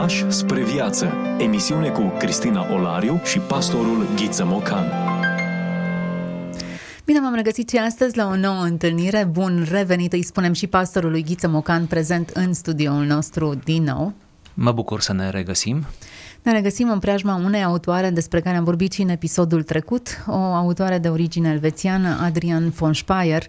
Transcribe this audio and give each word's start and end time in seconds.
Pași 0.00 0.30
spre 0.30 0.62
viață. 0.64 1.12
Emisiune 1.38 1.88
cu 1.88 2.12
Cristina 2.18 2.72
Olariu 2.72 3.20
și 3.24 3.38
pastorul 3.38 4.06
Ghiță 4.16 4.44
Mocan. 4.44 4.84
Bine 7.04 7.18
m-am 7.20 7.34
regăsit 7.34 7.68
și 7.68 7.76
astăzi 7.76 8.16
la 8.16 8.26
o 8.26 8.36
nouă 8.36 8.62
întâlnire. 8.62 9.28
Bun 9.30 9.66
revenit, 9.70 10.12
îi 10.12 10.22
spunem 10.22 10.52
și 10.52 10.66
pastorului 10.66 11.22
Ghiță 11.22 11.48
Mocan 11.48 11.86
prezent 11.86 12.28
în 12.28 12.52
studioul 12.52 13.04
nostru 13.04 13.54
din 13.64 13.82
nou. 13.82 14.12
Mă 14.54 14.72
bucur 14.72 15.00
să 15.00 15.12
ne 15.12 15.30
regăsim. 15.30 15.86
Ne 16.42 16.52
regăsim 16.52 16.90
în 16.90 16.98
preajma 16.98 17.34
unei 17.44 17.64
autoare 17.64 18.10
despre 18.10 18.40
care 18.40 18.56
am 18.56 18.64
vorbit 18.64 18.92
și 18.92 19.02
în 19.02 19.08
episodul 19.08 19.62
trecut, 19.62 20.24
o 20.26 20.34
autoare 20.34 20.98
de 20.98 21.08
origine 21.08 21.48
elvețiană, 21.48 22.18
Adrian 22.22 22.70
von 22.70 22.92
Speyer. 22.92 23.46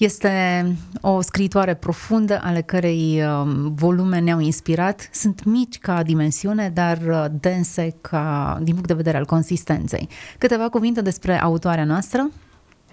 Este 0.00 0.76
o 1.00 1.20
scriitoare 1.20 1.74
profundă 1.74 2.40
ale 2.42 2.60
cărei 2.60 3.22
um, 3.22 3.74
volume 3.74 4.18
ne-au 4.18 4.40
inspirat. 4.40 5.08
Sunt 5.12 5.44
mici 5.44 5.78
ca 5.78 6.02
dimensiune, 6.02 6.70
dar 6.74 6.98
uh, 7.08 7.24
dense 7.40 7.96
ca, 8.00 8.58
din 8.62 8.72
punct 8.72 8.88
de 8.88 8.94
vedere 8.94 9.16
al 9.16 9.24
consistenței. 9.24 10.08
Câteva 10.38 10.68
cuvinte 10.68 11.00
despre 11.00 11.40
autoarea 11.40 11.84
noastră? 11.84 12.30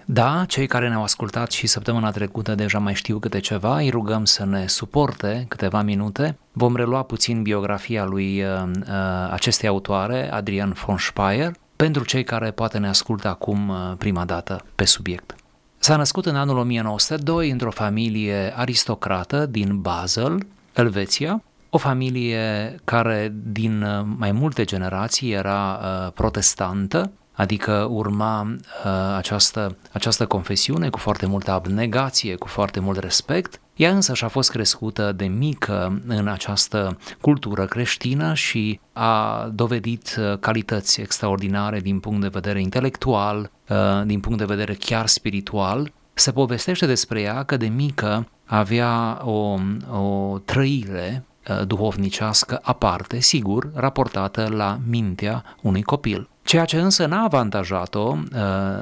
Da, 0.04 0.44
cei 0.48 0.66
care 0.66 0.88
ne-au 0.88 1.02
ascultat 1.02 1.50
și 1.50 1.66
săptămâna 1.66 2.10
trecută 2.10 2.54
deja 2.54 2.78
mai 2.78 2.94
știu 2.94 3.18
câte 3.18 3.38
ceva, 3.38 3.76
îi 3.76 3.90
rugăm 3.90 4.24
să 4.24 4.44
ne 4.44 4.66
suporte 4.66 5.44
câteva 5.48 5.82
minute. 5.82 6.38
Vom 6.52 6.76
relua 6.76 7.02
puțin 7.02 7.42
biografia 7.42 8.04
lui 8.04 8.42
uh, 8.42 8.62
uh, 8.80 9.30
acestei 9.30 9.68
autoare, 9.68 10.32
Adrian 10.32 10.76
von 10.86 10.98
Speyer, 10.98 11.52
pentru 11.76 12.04
cei 12.04 12.24
care 12.24 12.50
poate 12.50 12.78
ne 12.78 12.88
ascultă 12.88 13.28
acum 13.28 13.68
uh, 13.68 13.76
prima 13.98 14.24
dată 14.24 14.64
pe 14.74 14.84
subiect. 14.84 15.34
S-a 15.78 15.96
născut 15.96 16.26
în 16.26 16.36
anul 16.36 16.56
1902 16.56 17.50
într-o 17.50 17.70
familie 17.70 18.52
aristocrată 18.56 19.46
din 19.46 19.80
Basel, 19.80 20.46
Elveția, 20.74 21.42
o 21.70 21.78
familie 21.78 22.74
care 22.84 23.34
din 23.52 23.82
uh, 23.82 24.04
mai 24.16 24.32
multe 24.32 24.64
generații 24.64 25.30
era 25.32 25.80
uh, 25.82 26.12
protestantă, 26.12 27.12
adică 27.38 27.88
urma 27.90 28.46
uh, 28.84 29.14
această, 29.16 29.76
această 29.92 30.26
confesiune 30.26 30.88
cu 30.88 30.98
foarte 30.98 31.26
multă 31.26 31.50
abnegație, 31.50 32.34
cu 32.34 32.48
foarte 32.48 32.80
mult 32.80 32.98
respect. 32.98 33.60
Ea 33.76 33.90
însă 33.90 34.14
și-a 34.14 34.28
fost 34.28 34.50
crescută 34.50 35.12
de 35.12 35.24
mică 35.24 36.02
în 36.06 36.28
această 36.28 36.98
cultură 37.20 37.64
creștină 37.64 38.34
și 38.34 38.80
a 38.92 39.48
dovedit 39.54 40.16
uh, 40.18 40.38
calități 40.38 41.00
extraordinare 41.00 41.80
din 41.80 42.00
punct 42.00 42.20
de 42.20 42.28
vedere 42.28 42.60
intelectual, 42.60 43.50
uh, 43.68 44.02
din 44.04 44.20
punct 44.20 44.38
de 44.38 44.44
vedere 44.44 44.74
chiar 44.74 45.06
spiritual. 45.06 45.92
Se 46.14 46.32
povestește 46.32 46.86
despre 46.86 47.20
ea 47.20 47.42
că 47.42 47.56
de 47.56 47.66
mică 47.66 48.28
avea 48.44 49.20
o, 49.24 49.58
o 49.98 50.38
trăire 50.38 51.24
uh, 51.24 51.27
duhovnicească 51.66 52.60
aparte, 52.62 53.20
sigur, 53.20 53.70
raportată 53.74 54.48
la 54.50 54.78
mintea 54.86 55.44
unui 55.62 55.82
copil. 55.82 56.28
Ceea 56.42 56.64
ce 56.64 56.80
însă 56.80 57.06
n-a 57.06 57.22
avantajat-o 57.22 58.16
uh, 58.16 58.28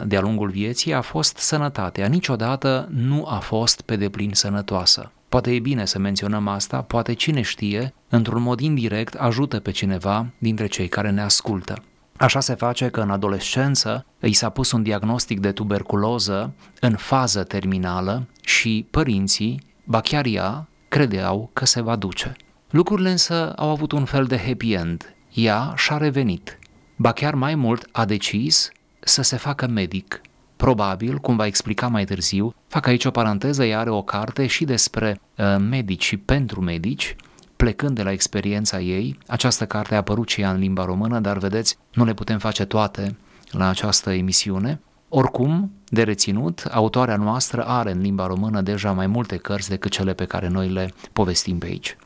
de-a 0.05 0.20
lungul 0.20 0.48
vieții 0.48 0.94
a 0.94 1.00
fost 1.00 1.37
sănătatea. 1.37 2.06
Niciodată 2.06 2.89
nu 2.91 3.27
a 3.28 3.39
fost 3.39 3.81
pe 3.81 3.97
deplin 3.97 4.31
sănătoasă. 4.33 5.11
Poate 5.28 5.50
e 5.50 5.59
bine 5.59 5.84
să 5.84 5.98
menționăm 5.98 6.48
asta, 6.48 6.81
poate 6.81 7.12
cine 7.12 7.41
știe, 7.41 7.94
într-un 8.09 8.42
mod 8.42 8.61
indirect 8.61 9.14
ajută 9.14 9.61
pe 9.61 9.70
cineva 9.70 10.27
dintre 10.39 10.67
cei 10.67 10.89
care 10.89 11.11
ne 11.11 11.22
ascultă. 11.22 11.83
Așa 12.17 12.41
se 12.41 12.55
face 12.55 12.89
că 12.89 13.00
în 13.00 13.11
adolescență 13.11 14.06
îi 14.20 14.33
s-a 14.33 14.48
pus 14.48 14.72
un 14.72 14.83
diagnostic 14.83 15.41
de 15.41 15.53
tuberculoză 15.53 16.53
în 16.81 16.94
fază 16.97 17.42
terminală 17.42 18.27
și 18.41 18.87
părinții, 18.91 19.61
ba 19.84 20.00
chiar 20.00 20.27
ea, 20.27 20.69
credeau 20.89 21.50
că 21.53 21.64
se 21.64 21.81
va 21.81 21.97
duce. 21.97 22.37
Lucrurile 22.70 23.11
însă 23.11 23.53
au 23.56 23.70
avut 23.70 23.92
un 23.92 24.05
fel 24.05 24.25
de 24.25 24.39
happy 24.47 24.72
end. 24.72 25.14
Ea 25.33 25.72
și-a 25.77 25.97
revenit 25.97 26.59
ba 26.97 27.12
chiar 27.12 27.34
mai 27.34 27.55
mult 27.55 27.89
a 27.92 28.05
decis 28.05 28.70
să 29.00 29.22
se 29.22 29.36
facă 29.36 29.67
medic. 29.67 30.21
Probabil, 30.56 31.19
cum 31.19 31.37
va 31.37 31.47
explica 31.47 31.88
mai 31.88 32.04
târziu, 32.04 32.54
fac 32.69 32.87
aici 32.87 33.04
o 33.04 33.10
paranteză, 33.10 33.65
ea 33.65 33.78
are 33.78 33.91
o 33.91 34.03
carte 34.03 34.47
și 34.47 34.65
despre 34.65 35.21
uh, 35.37 35.56
medici 35.59 36.04
și 36.04 36.16
pentru 36.16 36.60
medici, 36.60 37.16
plecând 37.56 37.94
de 37.94 38.03
la 38.03 38.12
experiența 38.12 38.81
ei. 38.81 39.19
Această 39.27 39.66
carte 39.66 39.94
a 39.94 39.97
apărut 39.97 40.28
și 40.28 40.41
ea 40.41 40.50
în 40.50 40.59
limba 40.59 40.84
română, 40.84 41.21
dar 41.21 41.38
vedeți, 41.38 41.77
nu 41.93 42.04
le 42.04 42.15
putem 42.15 42.38
face 42.38 42.65
toate 42.65 43.16
la 43.50 43.69
această 43.69 44.12
emisiune. 44.12 44.81
Oricum, 45.09 45.72
de 45.88 46.03
reținut, 46.03 46.69
autoarea 46.71 47.16
noastră 47.16 47.65
are 47.65 47.91
în 47.91 48.00
limba 48.00 48.27
română 48.27 48.60
deja 48.60 48.93
mai 48.93 49.06
multe 49.06 49.37
cărți 49.37 49.69
decât 49.69 49.91
cele 49.91 50.15
pe 50.15 50.25
care 50.25 50.48
noi 50.48 50.69
le 50.69 50.93
povestim 51.12 51.59
pe 51.59 51.66
aici. 51.66 51.97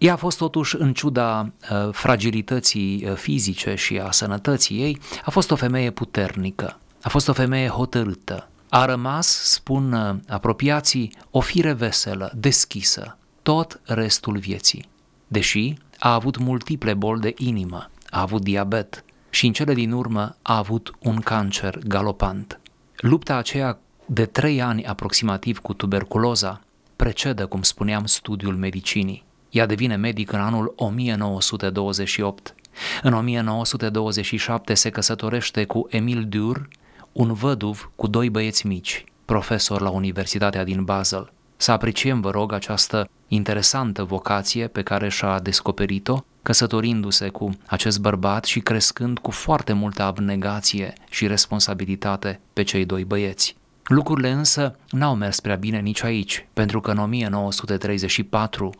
Ea 0.00 0.12
a 0.12 0.16
fost 0.16 0.38
totuși, 0.38 0.76
în 0.78 0.92
ciuda 0.92 1.52
uh, 1.70 1.88
fragilității 1.92 3.04
uh, 3.04 3.14
fizice 3.14 3.74
și 3.74 3.98
a 3.98 4.10
sănătății 4.10 4.80
ei, 4.80 4.98
a 5.24 5.30
fost 5.30 5.50
o 5.50 5.54
femeie 5.54 5.90
puternică, 5.90 6.78
a 7.02 7.08
fost 7.08 7.28
o 7.28 7.32
femeie 7.32 7.68
hotărâtă. 7.68 8.48
A 8.68 8.84
rămas, 8.84 9.26
spun 9.28 9.92
uh, 9.92 10.14
apropiații, 10.28 11.12
o 11.30 11.40
fire 11.40 11.72
veselă, 11.72 12.32
deschisă, 12.34 13.18
tot 13.42 13.80
restul 13.84 14.38
vieții. 14.38 14.88
Deși 15.26 15.74
a 15.98 16.14
avut 16.14 16.38
multiple 16.38 16.94
boli 16.94 17.20
de 17.20 17.34
inimă, 17.36 17.90
a 18.10 18.20
avut 18.20 18.42
diabet 18.42 19.04
și 19.30 19.46
în 19.46 19.52
cele 19.52 19.74
din 19.74 19.92
urmă 19.92 20.36
a 20.42 20.56
avut 20.56 20.94
un 20.98 21.20
cancer 21.20 21.78
galopant. 21.78 22.60
Lupta 22.96 23.36
aceea 23.36 23.78
de 24.06 24.24
trei 24.24 24.62
ani 24.62 24.86
aproximativ 24.86 25.58
cu 25.58 25.72
tuberculoza 25.72 26.60
precedă, 26.96 27.46
cum 27.46 27.62
spuneam, 27.62 28.06
studiul 28.06 28.56
medicinii. 28.56 29.28
Ea 29.50 29.66
devine 29.66 29.96
medic 29.96 30.32
în 30.32 30.40
anul 30.40 30.72
1928. 30.76 32.54
În 33.02 33.12
1927 33.12 34.74
se 34.74 34.90
căsătorește 34.90 35.64
cu 35.64 35.86
Emil 35.90 36.26
Dur, 36.28 36.68
un 37.12 37.32
văduv 37.32 37.90
cu 37.96 38.06
doi 38.06 38.30
băieți 38.30 38.66
mici, 38.66 39.04
profesor 39.24 39.80
la 39.80 39.90
Universitatea 39.90 40.64
din 40.64 40.84
Basel. 40.84 41.32
Să 41.56 41.72
apreciem, 41.72 42.20
vă 42.20 42.30
rog, 42.30 42.52
această 42.52 43.08
interesantă 43.28 44.04
vocație 44.04 44.66
pe 44.66 44.82
care 44.82 45.08
și-a 45.08 45.38
descoperit-o, 45.38 46.24
căsătorindu-se 46.42 47.28
cu 47.28 47.50
acest 47.66 48.00
bărbat 48.00 48.44
și 48.44 48.60
crescând 48.60 49.18
cu 49.18 49.30
foarte 49.30 49.72
multă 49.72 50.02
abnegație 50.02 50.92
și 51.10 51.26
responsabilitate 51.26 52.40
pe 52.52 52.62
cei 52.62 52.84
doi 52.84 53.04
băieți. 53.04 53.59
Lucrurile 53.90 54.30
însă 54.30 54.76
n-au 54.90 55.14
mers 55.14 55.40
prea 55.40 55.56
bine 55.56 55.78
nici 55.78 56.02
aici, 56.02 56.46
pentru 56.52 56.80
că 56.80 56.90
în 56.90 56.98
1934 56.98 58.74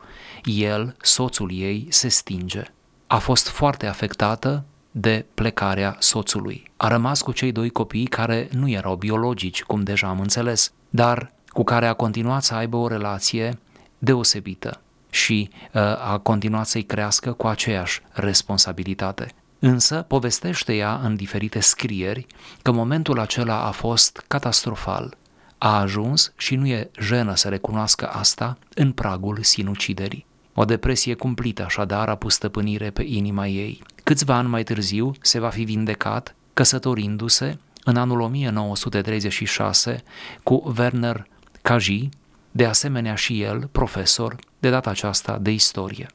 el, 0.44 0.96
soțul 1.02 1.50
ei, 1.52 1.86
se 1.88 2.08
stinge. 2.08 2.62
A 3.06 3.18
fost 3.18 3.48
foarte 3.48 3.86
afectată 3.86 4.64
de 4.90 5.26
plecarea 5.34 5.96
soțului. 5.98 6.70
A 6.76 6.88
rămas 6.88 7.22
cu 7.22 7.32
cei 7.32 7.52
doi 7.52 7.70
copii 7.70 8.06
care 8.06 8.48
nu 8.52 8.68
erau 8.68 8.96
biologici, 8.96 9.62
cum 9.62 9.82
deja 9.82 10.08
am 10.08 10.20
înțeles, 10.20 10.72
dar 10.90 11.32
cu 11.48 11.64
care 11.64 11.86
a 11.86 11.92
continuat 11.92 12.42
să 12.42 12.54
aibă 12.54 12.76
o 12.76 12.88
relație 12.88 13.58
deosebită 13.98 14.80
și 15.10 15.50
uh, 15.72 15.80
a 15.82 16.20
continuat 16.22 16.66
să-i 16.66 16.82
crească 16.82 17.32
cu 17.32 17.46
aceeași 17.46 18.00
responsabilitate. 18.12 19.34
Însă 19.62 20.04
povestește 20.08 20.74
ea 20.74 21.00
în 21.02 21.16
diferite 21.16 21.60
scrieri 21.60 22.26
că 22.62 22.70
momentul 22.70 23.18
acela 23.18 23.64
a 23.64 23.70
fost 23.70 24.24
catastrofal. 24.28 25.16
A 25.58 25.80
ajuns, 25.80 26.32
și 26.36 26.56
nu 26.56 26.66
e 26.66 26.90
jenă 27.00 27.34
să 27.34 27.48
recunoască 27.48 28.08
asta, 28.08 28.58
în 28.74 28.92
pragul 28.92 29.38
sinuciderii. 29.42 30.26
O 30.54 30.64
depresie 30.64 31.14
cumplită 31.14 31.64
așadar 31.64 32.08
a 32.08 32.14
pus 32.14 32.34
stăpânire 32.34 32.90
pe 32.90 33.02
inima 33.02 33.46
ei. 33.46 33.82
Câțiva 34.02 34.34
ani 34.34 34.48
mai 34.48 34.62
târziu 34.62 35.12
se 35.20 35.38
va 35.38 35.48
fi 35.48 35.62
vindecat, 35.62 36.34
căsătorindu-se 36.54 37.58
în 37.84 37.96
anul 37.96 38.20
1936 38.20 40.02
cu 40.42 40.72
Werner 40.78 41.26
Kaji, 41.62 42.08
de 42.50 42.66
asemenea 42.66 43.14
și 43.14 43.42
el 43.42 43.68
profesor, 43.72 44.36
de 44.58 44.70
data 44.70 44.90
aceasta 44.90 45.38
de 45.38 45.50
istorie. 45.50 46.06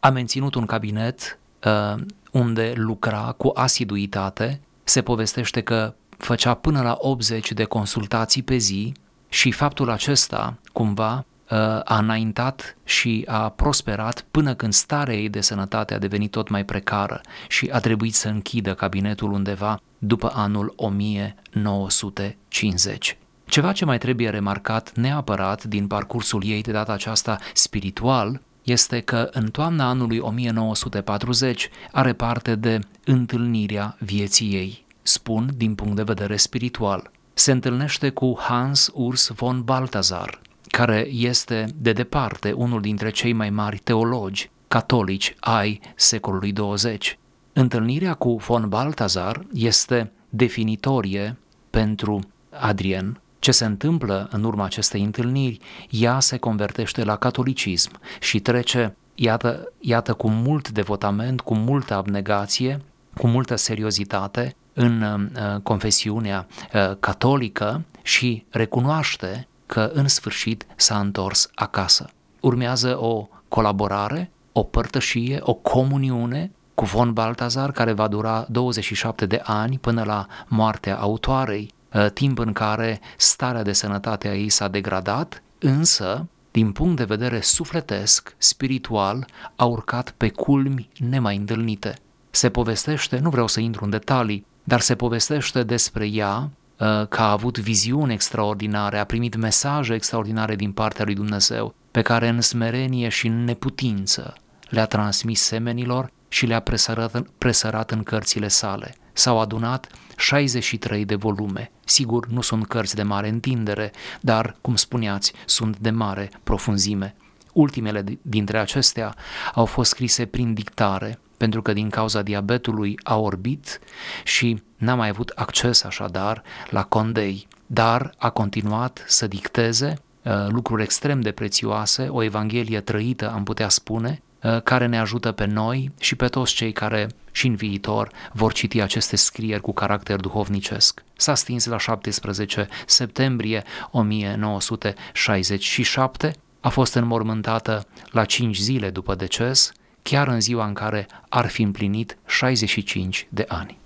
A 0.00 0.10
menținut 0.10 0.54
un 0.54 0.66
cabinet 0.66 1.38
uh, 1.64 2.00
unde 2.32 2.72
lucra 2.76 3.34
cu 3.36 3.50
asiduitate, 3.54 4.60
se 4.84 5.02
povestește 5.02 5.60
că 5.60 5.94
făcea 6.16 6.54
până 6.54 6.82
la 6.82 6.96
80 6.98 7.52
de 7.52 7.64
consultații 7.64 8.42
pe 8.42 8.56
zi 8.56 8.92
și 9.28 9.50
faptul 9.50 9.90
acesta, 9.90 10.56
cumva, 10.72 11.24
uh, 11.50 11.58
a 11.84 11.98
înaintat 11.98 12.76
și 12.84 13.24
a 13.26 13.48
prosperat 13.48 14.24
până 14.30 14.54
când 14.54 14.72
starea 14.72 15.14
ei 15.14 15.28
de 15.28 15.40
sănătate 15.40 15.94
a 15.94 15.98
devenit 15.98 16.30
tot 16.30 16.48
mai 16.48 16.64
precară 16.64 17.20
și 17.48 17.68
a 17.72 17.78
trebuit 17.78 18.14
să 18.14 18.28
închidă 18.28 18.74
cabinetul 18.74 19.32
undeva 19.32 19.80
după 19.98 20.32
anul 20.34 20.72
1950. 20.76 23.18
Ceva 23.46 23.72
ce 23.72 23.84
mai 23.84 23.98
trebuie 23.98 24.30
remarcat 24.30 24.92
neapărat 24.94 25.64
din 25.64 25.86
parcursul 25.86 26.42
ei 26.44 26.62
de 26.62 26.72
data 26.72 26.92
aceasta 26.92 27.38
spiritual 27.54 28.40
este 28.68 29.00
că 29.00 29.28
în 29.32 29.50
toamna 29.50 29.88
anului 29.88 30.18
1940 30.18 31.68
are 31.92 32.12
parte 32.12 32.54
de 32.54 32.80
întâlnirea 33.04 33.96
vieții 33.98 34.54
ei, 34.54 34.84
spun 35.02 35.50
din 35.56 35.74
punct 35.74 35.96
de 35.96 36.02
vedere 36.02 36.36
spiritual. 36.36 37.10
Se 37.34 37.52
întâlnește 37.52 38.10
cu 38.10 38.36
Hans 38.38 38.90
Urs 38.94 39.28
von 39.28 39.62
Balthasar, 39.62 40.40
care 40.68 41.08
este 41.10 41.66
de 41.74 41.92
departe 41.92 42.52
unul 42.52 42.80
dintre 42.80 43.10
cei 43.10 43.32
mai 43.32 43.50
mari 43.50 43.78
teologi 43.78 44.50
catolici 44.68 45.34
ai 45.40 45.80
secolului 45.94 46.52
20. 46.52 47.18
Întâlnirea 47.52 48.14
cu 48.14 48.36
von 48.36 48.68
Baltazar 48.68 49.46
este 49.52 50.12
definitorie 50.28 51.36
pentru 51.70 52.20
Adrien. 52.50 53.20
Ce 53.38 53.50
se 53.50 53.64
întâmplă 53.64 54.28
în 54.30 54.44
urma 54.44 54.64
acestei 54.64 55.02
întâlniri? 55.02 55.58
Ea 55.90 56.20
se 56.20 56.36
convertește 56.36 57.04
la 57.04 57.16
catolicism 57.16 57.90
și 58.20 58.40
trece, 58.40 58.96
iată, 59.14 59.72
iată 59.80 60.12
cu 60.12 60.28
mult 60.28 60.70
devotament, 60.70 61.40
cu 61.40 61.54
multă 61.54 61.94
abnegație, 61.94 62.80
cu 63.16 63.26
multă 63.26 63.56
seriozitate 63.56 64.56
în 64.72 65.02
uh, 65.02 65.60
confesiunea 65.62 66.46
uh, 66.74 66.96
catolică 67.00 67.84
și 68.02 68.44
recunoaște 68.50 69.48
că 69.66 69.90
în 69.92 70.08
sfârșit 70.08 70.66
s-a 70.76 70.98
întors 70.98 71.50
acasă. 71.54 72.10
Urmează 72.40 72.98
o 73.00 73.28
colaborare, 73.48 74.30
o 74.52 74.62
părtășie, 74.62 75.38
o 75.42 75.54
comuniune 75.54 76.50
cu 76.74 76.84
von 76.84 77.12
Baltazar, 77.12 77.72
care 77.72 77.92
va 77.92 78.08
dura 78.08 78.46
27 78.48 79.26
de 79.26 79.40
ani 79.44 79.78
până 79.78 80.02
la 80.02 80.26
moartea 80.46 80.98
autoarei, 80.98 81.62
uh, 81.62 81.77
timp 82.12 82.38
în 82.38 82.52
care 82.52 83.00
starea 83.16 83.62
de 83.62 83.72
sănătate 83.72 84.28
a 84.28 84.34
ei 84.34 84.48
s-a 84.48 84.68
degradat, 84.68 85.42
însă, 85.58 86.26
din 86.50 86.72
punct 86.72 86.96
de 86.96 87.04
vedere 87.04 87.40
sufletesc, 87.40 88.34
spiritual, 88.38 89.26
a 89.56 89.64
urcat 89.64 90.10
pe 90.16 90.28
culmi 90.28 90.88
nemai 90.96 91.36
întâlnite. 91.36 91.94
Se 92.30 92.48
povestește, 92.48 93.18
nu 93.18 93.30
vreau 93.30 93.46
să 93.46 93.60
intru 93.60 93.84
în 93.84 93.90
detalii, 93.90 94.46
dar 94.64 94.80
se 94.80 94.94
povestește 94.94 95.62
despre 95.62 96.06
ea 96.06 96.36
uh, 96.38 97.06
că 97.08 97.20
a 97.20 97.30
avut 97.30 97.58
viziuni 97.58 98.12
extraordinare, 98.12 98.98
a 98.98 99.04
primit 99.04 99.36
mesaje 99.36 99.94
extraordinare 99.94 100.56
din 100.56 100.72
partea 100.72 101.04
lui 101.04 101.14
Dumnezeu, 101.14 101.74
pe 101.90 102.02
care 102.02 102.28
în 102.28 102.40
smerenie 102.40 103.08
și 103.08 103.26
în 103.26 103.44
neputință 103.44 104.34
le-a 104.68 104.86
transmis 104.86 105.40
semenilor 105.40 106.10
și 106.28 106.46
le-a 106.46 106.60
presărat, 106.60 107.26
presărat 107.38 107.90
în 107.90 108.02
cărțile 108.02 108.48
sale. 108.48 108.94
S-au 109.12 109.40
adunat 109.40 109.86
63 110.18 111.04
de 111.04 111.14
volume. 111.14 111.70
Sigur, 111.84 112.26
nu 112.26 112.40
sunt 112.40 112.66
cărți 112.66 112.94
de 112.94 113.02
mare 113.02 113.28
întindere, 113.28 113.92
dar, 114.20 114.56
cum 114.60 114.76
spuneați, 114.76 115.32
sunt 115.46 115.78
de 115.78 115.90
mare 115.90 116.30
profunzime. 116.42 117.14
Ultimele 117.52 118.04
dintre 118.22 118.58
acestea 118.58 119.14
au 119.54 119.64
fost 119.64 119.90
scrise 119.90 120.26
prin 120.26 120.54
dictare, 120.54 121.18
pentru 121.36 121.62
că 121.62 121.72
din 121.72 121.90
cauza 121.90 122.22
diabetului 122.22 122.98
a 123.02 123.16
orbit 123.16 123.80
și 124.24 124.62
n-a 124.76 124.94
mai 124.94 125.08
avut 125.08 125.32
acces 125.34 125.84
așadar 125.84 126.42
la 126.70 126.84
condei, 126.84 127.46
dar 127.66 128.14
a 128.18 128.30
continuat 128.30 129.04
să 129.06 129.26
dicteze 129.26 129.98
uh, 130.22 130.32
lucruri 130.48 130.82
extrem 130.82 131.20
de 131.20 131.30
prețioase, 131.30 132.08
o 132.08 132.22
evanghelie 132.22 132.80
trăită, 132.80 133.30
am 133.30 133.44
putea 133.44 133.68
spune, 133.68 134.22
uh, 134.22 134.27
care 134.64 134.86
ne 134.86 134.98
ajută 134.98 135.32
pe 135.32 135.44
noi 135.44 135.90
și 136.00 136.14
pe 136.14 136.26
toți 136.26 136.54
cei 136.54 136.72
care 136.72 137.08
și 137.30 137.46
în 137.46 137.54
viitor 137.54 138.10
vor 138.32 138.52
citi 138.52 138.80
aceste 138.80 139.16
scrieri 139.16 139.60
cu 139.60 139.72
caracter 139.72 140.20
duhovnicesc. 140.20 141.02
S-a 141.16 141.34
stins 141.34 141.66
la 141.66 141.78
17 141.78 142.68
septembrie 142.86 143.62
1967, 143.90 146.32
a 146.60 146.68
fost 146.68 146.94
înmormântată 146.94 147.86
la 148.10 148.24
5 148.24 148.56
zile 148.56 148.90
după 148.90 149.14
deces 149.14 149.72
chiar 150.02 150.28
în 150.28 150.40
ziua 150.40 150.66
în 150.66 150.72
care 150.72 151.06
ar 151.28 151.46
fi 151.46 151.62
împlinit 151.62 152.18
65 152.26 153.26
de 153.28 153.44
ani. 153.48 153.78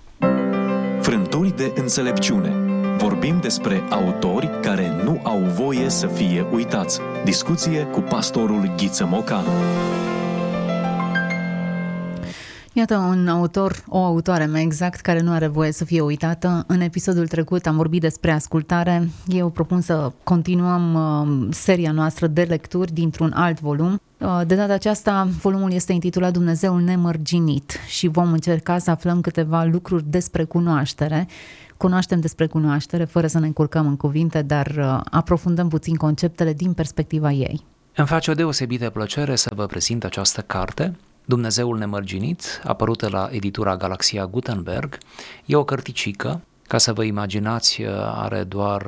Frânturi 1.01 1.57
de 1.57 1.73
înțelepciune. 1.75 2.51
Vorbim 2.97 3.41
despre 3.41 3.83
autori 3.91 4.51
care 4.61 5.03
nu 5.05 5.21
au 5.23 5.39
voie 5.39 5.89
să 5.89 6.07
fie 6.07 6.47
uitați. 6.53 7.01
Discuție 7.25 7.83
cu 7.83 8.01
pastorul 8.01 8.73
Ghiță 8.77 9.07
Mocanu. 9.07 9.51
Iată 12.75 12.97
un 12.97 13.29
autor, 13.29 13.85
o 13.89 13.99
autoare 13.99 14.47
mai 14.47 14.63
exact, 14.63 15.01
care 15.01 15.21
nu 15.21 15.31
are 15.31 15.47
voie 15.47 15.73
să 15.73 15.85
fie 15.85 16.01
uitată. 16.01 16.65
În 16.67 16.81
episodul 16.81 17.27
trecut 17.27 17.67
am 17.67 17.77
vorbit 17.77 18.01
despre 18.01 18.31
ascultare. 18.31 19.09
Eu 19.27 19.49
propun 19.49 19.81
să 19.81 20.13
continuăm 20.25 20.95
uh, 20.95 21.49
seria 21.51 21.93
noastră 21.93 22.27
de 22.27 22.43
lecturi 22.43 22.93
dintr-un 22.93 23.33
alt 23.35 23.61
volum. 23.61 24.01
Uh, 24.19 24.41
de 24.47 24.55
data 24.55 24.73
aceasta, 24.73 25.29
volumul 25.41 25.73
este 25.73 25.93
intitulat 25.93 26.33
Dumnezeul 26.33 26.81
nemărginit 26.81 27.79
și 27.89 28.09
vom 28.09 28.33
încerca 28.33 28.79
să 28.79 28.91
aflăm 28.91 29.21
câteva 29.21 29.65
lucruri 29.65 30.05
despre 30.07 30.45
cunoaștere. 30.45 31.29
Cunoaștem 31.77 32.21
despre 32.21 32.47
cunoaștere 32.47 33.05
fără 33.05 33.27
să 33.27 33.39
ne 33.39 33.47
încurcăm 33.47 33.87
în 33.87 33.97
cuvinte, 33.97 34.43
dar 34.43 34.67
uh, 34.79 35.01
aprofundăm 35.11 35.69
puțin 35.69 35.95
conceptele 35.95 36.53
din 36.53 36.73
perspectiva 36.73 37.33
ei. 37.33 37.65
Îmi 37.97 38.07
face 38.07 38.31
o 38.31 38.35
deosebită 38.35 38.91
plăcere 38.91 39.37
să 39.37 39.51
vă 39.55 39.67
prezint 39.67 40.05
această 40.05 40.41
carte, 40.41 40.97
Dumnezeul 41.25 41.79
nemărginit, 41.79 42.63
apărută 42.65 43.09
la 43.09 43.29
editura 43.31 43.77
Galaxia 43.77 44.27
Gutenberg, 44.27 44.99
e 45.45 45.57
o 45.57 45.65
cărticică, 45.65 46.41
ca 46.67 46.79
să 46.79 46.93
vă 46.93 47.03
imaginați, 47.03 47.83
are 48.15 48.45
doar 48.45 48.87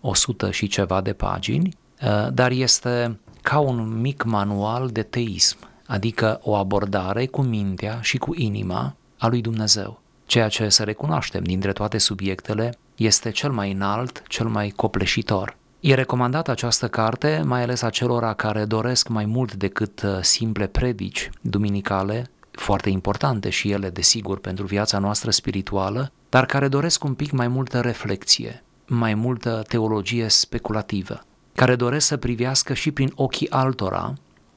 100 0.00 0.46
um, 0.46 0.52
și 0.52 0.66
ceva 0.66 1.00
de 1.00 1.12
pagini, 1.12 1.76
uh, 2.02 2.32
dar 2.32 2.50
este 2.50 3.18
ca 3.42 3.58
un 3.58 4.00
mic 4.00 4.22
manual 4.22 4.88
de 4.88 5.02
teism, 5.02 5.56
adică 5.86 6.40
o 6.42 6.54
abordare 6.54 7.26
cu 7.26 7.42
mintea 7.42 7.98
și 8.00 8.18
cu 8.18 8.34
inima 8.34 8.96
a 9.18 9.26
lui 9.26 9.40
Dumnezeu. 9.40 10.00
Ceea 10.26 10.48
ce 10.48 10.68
să 10.68 10.82
recunoaștem 10.82 11.42
dintre 11.42 11.72
toate 11.72 11.98
subiectele 11.98 12.78
este 12.96 13.30
cel 13.30 13.50
mai 13.50 13.72
înalt, 13.72 14.22
cel 14.28 14.46
mai 14.46 14.68
copleșitor. 14.68 15.56
E 15.84 15.94
recomandată 15.94 16.50
această 16.50 16.88
carte, 16.88 17.42
mai 17.44 17.62
ales 17.62 17.82
acelora 17.82 18.32
care 18.32 18.64
doresc 18.64 19.08
mai 19.08 19.24
mult 19.24 19.54
decât 19.54 20.02
uh, 20.02 20.18
simple 20.20 20.66
predici 20.66 21.30
duminicale, 21.40 22.30
foarte 22.50 22.90
importante 22.90 23.50
și 23.50 23.70
ele, 23.70 23.90
desigur, 23.90 24.38
pentru 24.38 24.66
viața 24.66 24.98
noastră 24.98 25.30
spirituală, 25.30 26.12
dar 26.28 26.46
care 26.46 26.68
doresc 26.68 27.04
un 27.04 27.14
pic 27.14 27.30
mai 27.30 27.48
multă 27.48 27.80
reflexie, 27.80 28.62
mai 28.86 29.14
multă 29.14 29.64
teologie 29.68 30.28
speculativă, 30.28 31.20
care 31.54 31.76
doresc 31.76 32.06
să 32.06 32.16
privească 32.16 32.74
și 32.74 32.90
prin 32.90 33.12
ochii 33.14 33.50
altora 33.50 34.12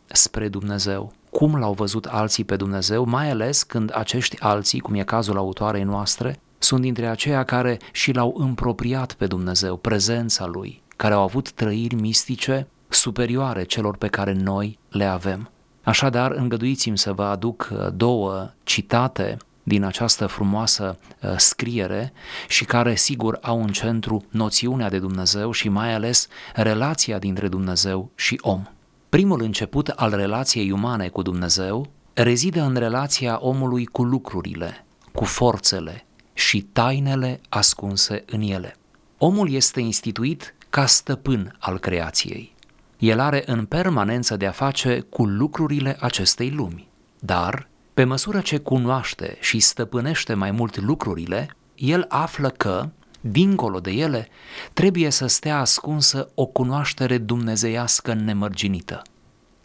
spre 0.06 0.48
Dumnezeu, 0.48 1.14
cum 1.30 1.56
l-au 1.56 1.74
văzut 1.74 2.06
alții 2.06 2.44
pe 2.44 2.56
Dumnezeu, 2.56 3.06
mai 3.06 3.30
ales 3.30 3.64
când 3.64 3.92
acești 3.94 4.40
alții, 4.40 4.80
cum 4.80 4.94
e 4.94 5.04
cazul 5.04 5.38
autoarei 5.38 5.84
noastre, 5.84 6.40
sunt 6.58 6.82
dintre 6.82 7.08
aceia 7.08 7.44
care 7.44 7.80
și 7.92 8.12
l-au 8.12 8.36
împropriat 8.38 9.14
pe 9.14 9.26
Dumnezeu, 9.26 9.78
prezența 9.78 10.46
Lui, 10.46 10.84
care 10.96 11.14
au 11.14 11.22
avut 11.22 11.52
trăiri 11.52 11.96
mistice 11.96 12.68
superioare 12.88 13.64
celor 13.64 13.98
pe 13.98 14.08
care 14.08 14.34
noi 14.34 14.80
le 14.90 15.06
avem. 15.06 15.50
Așadar, 15.84 16.32
îngăduiți-mi 16.32 16.98
să 16.98 17.14
vă 17.14 17.24
aduc 17.24 17.70
uh, 17.72 17.88
două 17.94 18.54
citate 18.64 19.38
din 19.64 19.84
această 19.84 20.26
frumoasă 20.26 20.98
uh, 21.22 21.34
scriere 21.38 22.14
și 22.48 22.66
care, 22.66 22.96
sigur, 22.96 23.38
au 23.42 23.62
în 23.62 23.68
centru 23.68 24.26
noțiunea 24.30 24.90
de 24.90 25.00
Dumnezeu 25.00 25.52
și 25.52 25.70
mai 25.70 25.94
ales 25.94 26.28
relația 26.54 27.20
dintre 27.20 27.48
Dumnezeu 27.48 28.12
și 28.16 28.38
om. 28.42 28.64
Primul 29.10 29.42
început 29.42 29.88
al 29.88 30.16
relației 30.16 30.72
umane 30.72 31.08
cu 31.08 31.22
Dumnezeu 31.22 31.88
rezidă 32.14 32.62
în 32.62 32.76
relația 32.76 33.38
omului 33.42 33.86
cu 33.86 34.04
lucrurile, 34.04 34.86
cu 35.14 35.24
forțele 35.24 36.06
și 36.34 36.62
tainele 36.62 37.42
ascunse 37.50 38.24
în 38.26 38.42
ele. 38.42 38.76
Omul 39.18 39.52
este 39.52 39.80
instituit 39.80 40.56
ca 40.76 40.86
stăpân 40.86 41.56
al 41.60 41.80
creației. 41.80 42.56
El 42.98 43.20
are 43.20 43.44
în 43.46 43.66
permanență 43.66 44.38
de 44.38 44.46
a 44.46 44.52
face 44.52 45.00
cu 45.00 45.26
lucrurile 45.26 45.98
acestei 46.00 46.52
lumi. 46.52 46.88
Dar, 47.20 47.70
pe 47.94 48.04
măsură 48.04 48.40
ce 48.40 48.58
cunoaște 48.58 49.38
și 49.40 49.60
stăpânește 49.60 50.34
mai 50.34 50.52
mult 50.52 50.78
lucrurile, 50.78 51.50
el 51.76 52.06
află 52.08 52.50
că, 52.50 52.90
dincolo 53.22 53.80
de 53.80 53.92
ele, 53.92 54.28
trebuie 54.74 55.10
să 55.10 55.28
stea 55.28 55.60
ascunsă 55.60 56.30
o 56.34 56.46
cunoaștere 56.46 57.18
dumnezeiască 57.18 58.14
nemărginită, 58.14 59.02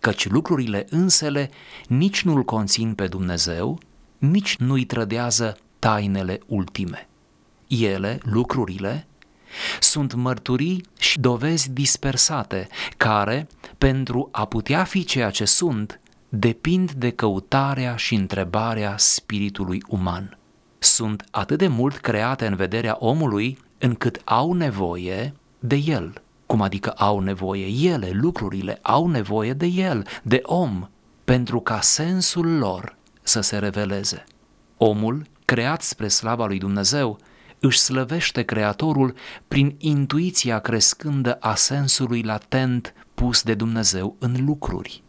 căci 0.00 0.28
lucrurile 0.28 0.86
însele 0.90 1.50
nici 1.88 2.22
nu-l 2.22 2.42
conțin 2.42 2.94
pe 2.94 3.06
Dumnezeu, 3.06 3.78
nici 4.18 4.56
nu-i 4.56 4.84
trădează 4.84 5.56
tainele 5.78 6.40
ultime. 6.46 7.08
Ele, 7.68 8.18
lucrurile, 8.22 9.06
sunt 9.80 10.14
mărturii 10.14 10.84
și 10.98 11.20
dovezi 11.20 11.70
dispersate, 11.70 12.68
care, 12.96 13.46
pentru 13.78 14.28
a 14.32 14.44
putea 14.44 14.84
fi 14.84 15.04
ceea 15.04 15.30
ce 15.30 15.44
sunt, 15.44 16.00
depind 16.28 16.92
de 16.92 17.10
căutarea 17.10 17.96
și 17.96 18.14
întrebarea 18.14 18.94
spiritului 18.96 19.82
uman. 19.88 20.38
Sunt 20.78 21.24
atât 21.30 21.58
de 21.58 21.68
mult 21.68 21.96
create 21.96 22.46
în 22.46 22.56
vederea 22.56 22.96
omului, 22.98 23.58
încât 23.78 24.20
au 24.24 24.52
nevoie 24.52 25.34
de 25.58 25.76
el. 25.76 26.22
Cum 26.46 26.60
adică 26.60 26.90
au 26.90 27.20
nevoie? 27.20 27.66
Ele, 27.66 28.10
lucrurile, 28.12 28.78
au 28.82 29.06
nevoie 29.06 29.52
de 29.52 29.66
el, 29.66 30.06
de 30.22 30.40
om, 30.42 30.88
pentru 31.24 31.60
ca 31.60 31.80
sensul 31.80 32.58
lor 32.58 32.96
să 33.22 33.40
se 33.40 33.58
reveleze. 33.58 34.24
Omul, 34.76 35.26
creat 35.44 35.82
spre 35.82 36.08
slava 36.08 36.46
lui 36.46 36.58
Dumnezeu, 36.58 37.18
își 37.60 37.78
slăvește 37.78 38.42
Creatorul 38.42 39.14
prin 39.48 39.74
intuiția 39.78 40.58
crescândă 40.58 41.34
a 41.40 41.54
sensului 41.54 42.22
latent 42.22 42.94
pus 43.14 43.42
de 43.42 43.54
Dumnezeu 43.54 44.16
în 44.18 44.44
lucruri. 44.44 45.02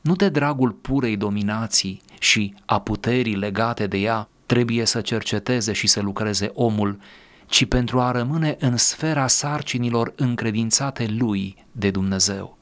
nu 0.00 0.16
de 0.16 0.28
dragul 0.28 0.70
purei 0.70 1.16
dominații 1.16 2.00
și 2.18 2.54
a 2.66 2.80
puterii 2.80 3.36
legate 3.36 3.86
de 3.86 3.96
ea, 3.96 4.28
trebuie 4.46 4.84
să 4.84 5.00
cerceteze 5.00 5.72
și 5.72 5.86
să 5.86 6.00
lucreze 6.00 6.50
omul, 6.54 6.98
ci 7.46 7.64
pentru 7.64 8.00
a 8.00 8.10
rămâne 8.10 8.56
în 8.58 8.76
sfera 8.76 9.26
sarcinilor 9.26 10.12
încredințate 10.16 11.06
lui 11.18 11.66
de 11.72 11.90
Dumnezeu. 11.90 12.56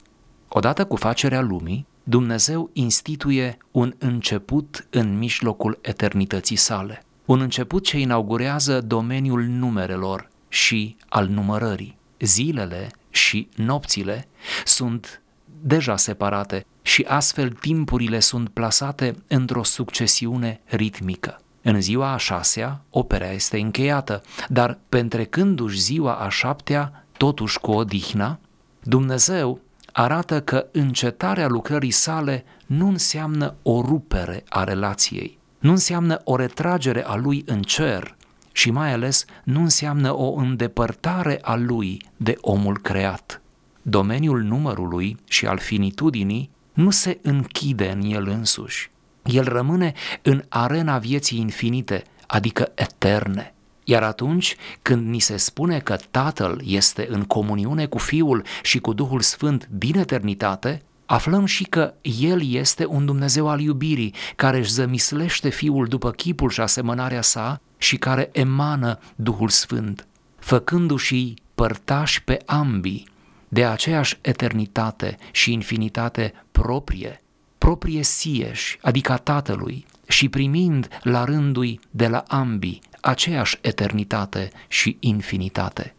Odată 0.47 0.85
cu 0.85 0.95
facerea 0.95 1.41
lumii, 1.41 1.85
Dumnezeu 2.03 2.69
instituie 2.73 3.57
un 3.71 3.93
început 3.97 4.87
în 4.89 5.17
mijlocul 5.17 5.79
eternității 5.81 6.55
sale, 6.55 7.04
un 7.25 7.41
început 7.41 7.83
ce 7.83 7.97
inaugurează 7.97 8.81
domeniul 8.81 9.43
numerelor 9.43 10.29
și 10.47 10.95
al 11.09 11.27
numărării. 11.27 11.97
Zilele 12.19 12.91
și 13.09 13.49
nopțile 13.55 14.27
sunt 14.65 15.21
deja 15.61 15.97
separate 15.97 16.65
și 16.81 17.05
astfel 17.07 17.49
timpurile 17.49 18.19
sunt 18.19 18.49
plasate 18.49 19.15
într-o 19.27 19.63
succesiune 19.63 20.61
ritmică. 20.65 21.39
În 21.61 21.81
ziua 21.81 22.13
a 22.13 22.17
șasea, 22.17 22.81
opera 22.89 23.31
este 23.31 23.59
încheiată, 23.59 24.21
dar 24.47 24.79
pentrecându-și 24.89 25.81
ziua 25.81 26.13
a 26.13 26.29
șaptea, 26.29 27.05
totuși 27.17 27.59
cu 27.59 27.71
odihna, 27.71 28.39
Dumnezeu 28.83 29.59
arată 29.91 30.41
că 30.41 30.65
încetarea 30.71 31.47
lucrării 31.47 31.91
sale 31.91 32.45
nu 32.65 32.87
înseamnă 32.87 33.55
o 33.61 33.81
rupere 33.81 34.43
a 34.49 34.63
relației, 34.63 35.37
nu 35.59 35.71
înseamnă 35.71 36.21
o 36.23 36.35
retragere 36.35 37.05
a 37.05 37.15
lui 37.15 37.43
în 37.45 37.61
cer 37.61 38.15
și 38.51 38.71
mai 38.71 38.91
ales 38.91 39.25
nu 39.43 39.61
înseamnă 39.61 40.15
o 40.15 40.33
îndepărtare 40.33 41.39
a 41.41 41.55
lui 41.55 42.01
de 42.17 42.37
omul 42.41 42.77
creat. 42.77 43.41
Domeniul 43.81 44.41
numărului 44.41 45.17
și 45.27 45.45
al 45.45 45.57
finitudinii 45.57 46.49
nu 46.73 46.89
se 46.89 47.19
închide 47.21 47.89
în 47.89 48.01
el 48.11 48.27
însuși. 48.27 48.91
El 49.23 49.43
rămâne 49.43 49.93
în 50.21 50.43
arena 50.49 50.97
vieții 50.97 51.39
infinite, 51.39 52.03
adică 52.27 52.71
eterne. 52.75 53.53
Iar 53.83 54.03
atunci 54.03 54.55
când 54.81 55.07
ni 55.07 55.19
se 55.19 55.37
spune 55.37 55.79
că 55.79 55.95
Tatăl 56.11 56.61
este 56.65 57.07
în 57.09 57.23
comuniune 57.23 57.85
cu 57.85 57.97
Fiul 57.97 58.43
și 58.61 58.79
cu 58.79 58.93
Duhul 58.93 59.21
Sfânt 59.21 59.67
din 59.71 59.97
eternitate, 59.97 60.81
aflăm 61.05 61.45
și 61.45 61.63
că 61.63 61.93
El 62.01 62.49
este 62.51 62.85
un 62.85 63.05
Dumnezeu 63.05 63.47
al 63.47 63.59
iubirii, 63.59 64.13
care 64.35 64.57
își 64.57 64.71
zămislește 64.71 65.49
Fiul 65.49 65.87
după 65.87 66.11
chipul 66.11 66.49
și 66.49 66.61
asemănarea 66.61 67.21
sa 67.21 67.61
și 67.77 67.97
care 67.97 68.29
emană 68.31 68.99
Duhul 69.15 69.49
Sfânt, 69.49 70.07
făcându-și 70.39 71.33
părtași 71.55 72.23
pe 72.23 72.37
ambii 72.45 73.07
de 73.47 73.65
aceeași 73.65 74.17
eternitate 74.21 75.17
și 75.31 75.53
infinitate 75.53 76.33
proprie, 76.51 77.23
proprie 77.57 78.03
sieși, 78.03 78.77
adică 78.81 79.11
a 79.11 79.17
Tatălui, 79.17 79.85
și 80.07 80.29
primind 80.29 80.87
la 81.01 81.23
rândui 81.23 81.79
de 81.91 82.07
la 82.07 82.23
ambii 82.27 82.81
aceeași 83.01 83.57
eternitate 83.61 84.49
și 84.67 84.97
infinitate. 84.99 85.95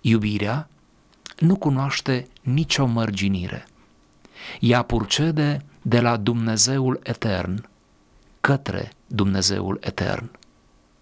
Iubirea 0.00 0.68
nu 1.38 1.56
cunoaște 1.56 2.26
nicio 2.42 2.86
mărginire. 2.86 3.66
Ea 4.60 4.82
purcede 4.82 5.58
de 5.82 6.00
la 6.00 6.16
Dumnezeul 6.16 7.00
etern 7.02 7.68
către 8.40 8.92
Dumnezeul 9.06 9.78
etern. 9.80 10.30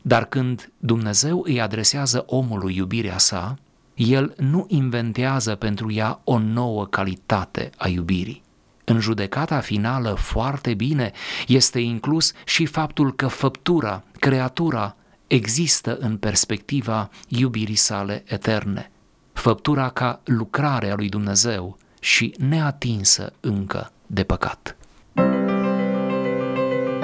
Dar 0.03 0.25
când 0.25 0.73
Dumnezeu 0.79 1.43
îi 1.45 1.61
adresează 1.61 2.25
omului 2.27 2.77
iubirea 2.77 3.19
sa, 3.19 3.57
el 3.95 4.35
nu 4.37 4.67
inventează 4.69 5.55
pentru 5.55 5.93
ea 5.93 6.21
o 6.25 6.39
nouă 6.39 6.87
calitate 6.87 7.71
a 7.77 7.89
iubirii. 7.89 8.43
În 8.85 9.01
judecata 9.01 9.61
finală 9.61 10.15
foarte 10.15 10.75
bine 10.75 11.13
este 11.47 11.79
inclus 11.79 12.33
și 12.45 12.67
faptul 12.67 13.15
că 13.15 13.27
făptura, 13.27 14.05
creatura, 14.19 14.97
există 15.27 15.97
în 16.01 16.17
perspectiva 16.17 17.11
iubirii 17.29 17.75
sale 17.75 18.23
eterne. 18.27 18.91
Făptura 19.33 19.89
ca 19.89 20.21
lucrare 20.25 20.91
a 20.91 20.95
lui 20.95 21.09
Dumnezeu 21.09 21.79
și 22.02 22.35
neatinsă 22.49 23.32
încă 23.40 23.92
de 24.06 24.23
păcat. 24.23 24.76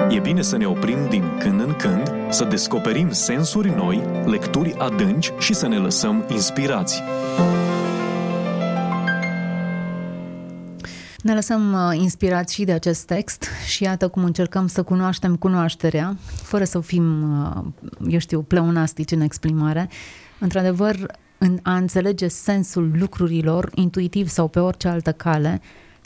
E 0.09 0.19
bine 0.19 0.41
să 0.41 0.57
ne 0.57 0.65
oprim 0.65 1.09
din 1.09 1.37
când 1.37 1.59
în 1.59 1.75
când, 1.75 2.11
să 2.29 2.43
descoperim 2.43 3.11
sensuri 3.11 3.69
noi, 3.69 4.03
lecturi 4.25 4.73
adânci 4.73 5.31
și 5.37 5.53
să 5.53 5.67
ne 5.67 5.77
lăsăm 5.77 6.25
inspirați. 6.29 7.01
Ne 11.21 11.33
lăsăm 11.33 11.73
uh, 11.73 11.97
inspirați 11.99 12.53
și 12.53 12.63
de 12.63 12.71
acest 12.71 13.05
text 13.05 13.45
și 13.67 13.83
iată 13.83 14.07
cum 14.07 14.23
încercăm 14.23 14.67
să 14.67 14.83
cunoaștem 14.83 15.35
cunoașterea, 15.35 16.17
fără 16.43 16.63
să 16.63 16.79
fim, 16.79 17.31
uh, 17.41 17.63
eu 18.09 18.19
știu, 18.19 18.41
pleonastici 18.41 19.11
în 19.11 19.21
exprimare. 19.21 19.89
Într-adevăr, 20.39 21.17
în 21.39 21.59
a 21.63 21.75
înțelege 21.75 22.27
sensul 22.27 22.91
lucrurilor, 22.99 23.69
intuitiv 23.75 24.27
sau 24.27 24.47
pe 24.47 24.59
orice 24.59 24.87
altă 24.87 25.11
cale, 25.11 25.61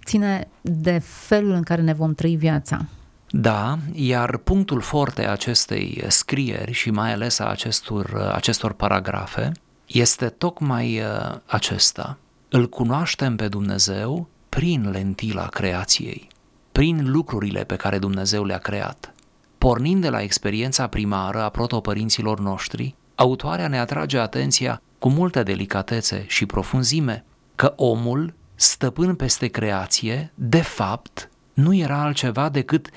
ține 0.06 0.48
de 0.62 1.02
felul 1.04 1.52
în 1.52 1.64
care 1.64 1.82
ne 1.82 1.94
vom 1.94 2.14
trăi 2.14 2.36
viața. 2.36 2.86
Da, 3.30 3.78
iar 3.94 4.38
punctul 4.38 4.82
forte 4.82 5.26
a 5.26 5.32
acestei 5.32 6.04
scrieri 6.08 6.72
și 6.72 6.92
mai 6.92 7.14
ales 7.14 7.40
a 7.40 7.46
acestor, 7.46 8.32
acestor 8.34 8.74
paragrafe 8.74 9.52
este 9.86 10.26
tocmai 10.26 11.00
uh, 11.00 11.36
acesta. 11.46 12.18
Îl 12.50 12.70
cunoaștem 12.70 13.36
pe 13.36 13.48
Dumnezeu 13.48 14.28
prin 14.50 14.90
lentila 14.90 15.46
creației, 15.46 16.28
prin 16.72 17.12
lucrurile 17.12 17.64
pe 17.64 17.76
care 17.76 17.98
Dumnezeu 17.98 18.46
le-a 18.46 18.58
creat. 18.58 19.14
Pornind 19.58 20.02
de 20.02 20.10
la 20.10 20.22
experiența 20.22 20.88
primară 20.88 21.42
a 21.42 21.50
protopărinților 21.50 22.40
noștri, 22.40 22.96
autoarea 23.16 23.68
ne 23.68 23.80
atrage 23.80 24.18
atenția 24.18 24.82
cu 25.04 25.10
multă 25.10 25.44
delicatețe 25.44 26.26
și 26.28 26.46
profunzime 26.46 27.26
că 27.56 27.74
omul, 27.76 28.34
stăpân 28.56 29.16
peste 29.16 29.48
creație, 29.48 30.32
de 30.36 30.62
fapt, 30.62 31.30
nu 31.54 31.76
era 31.76 32.02
altceva 32.02 32.50
decât 32.50 32.90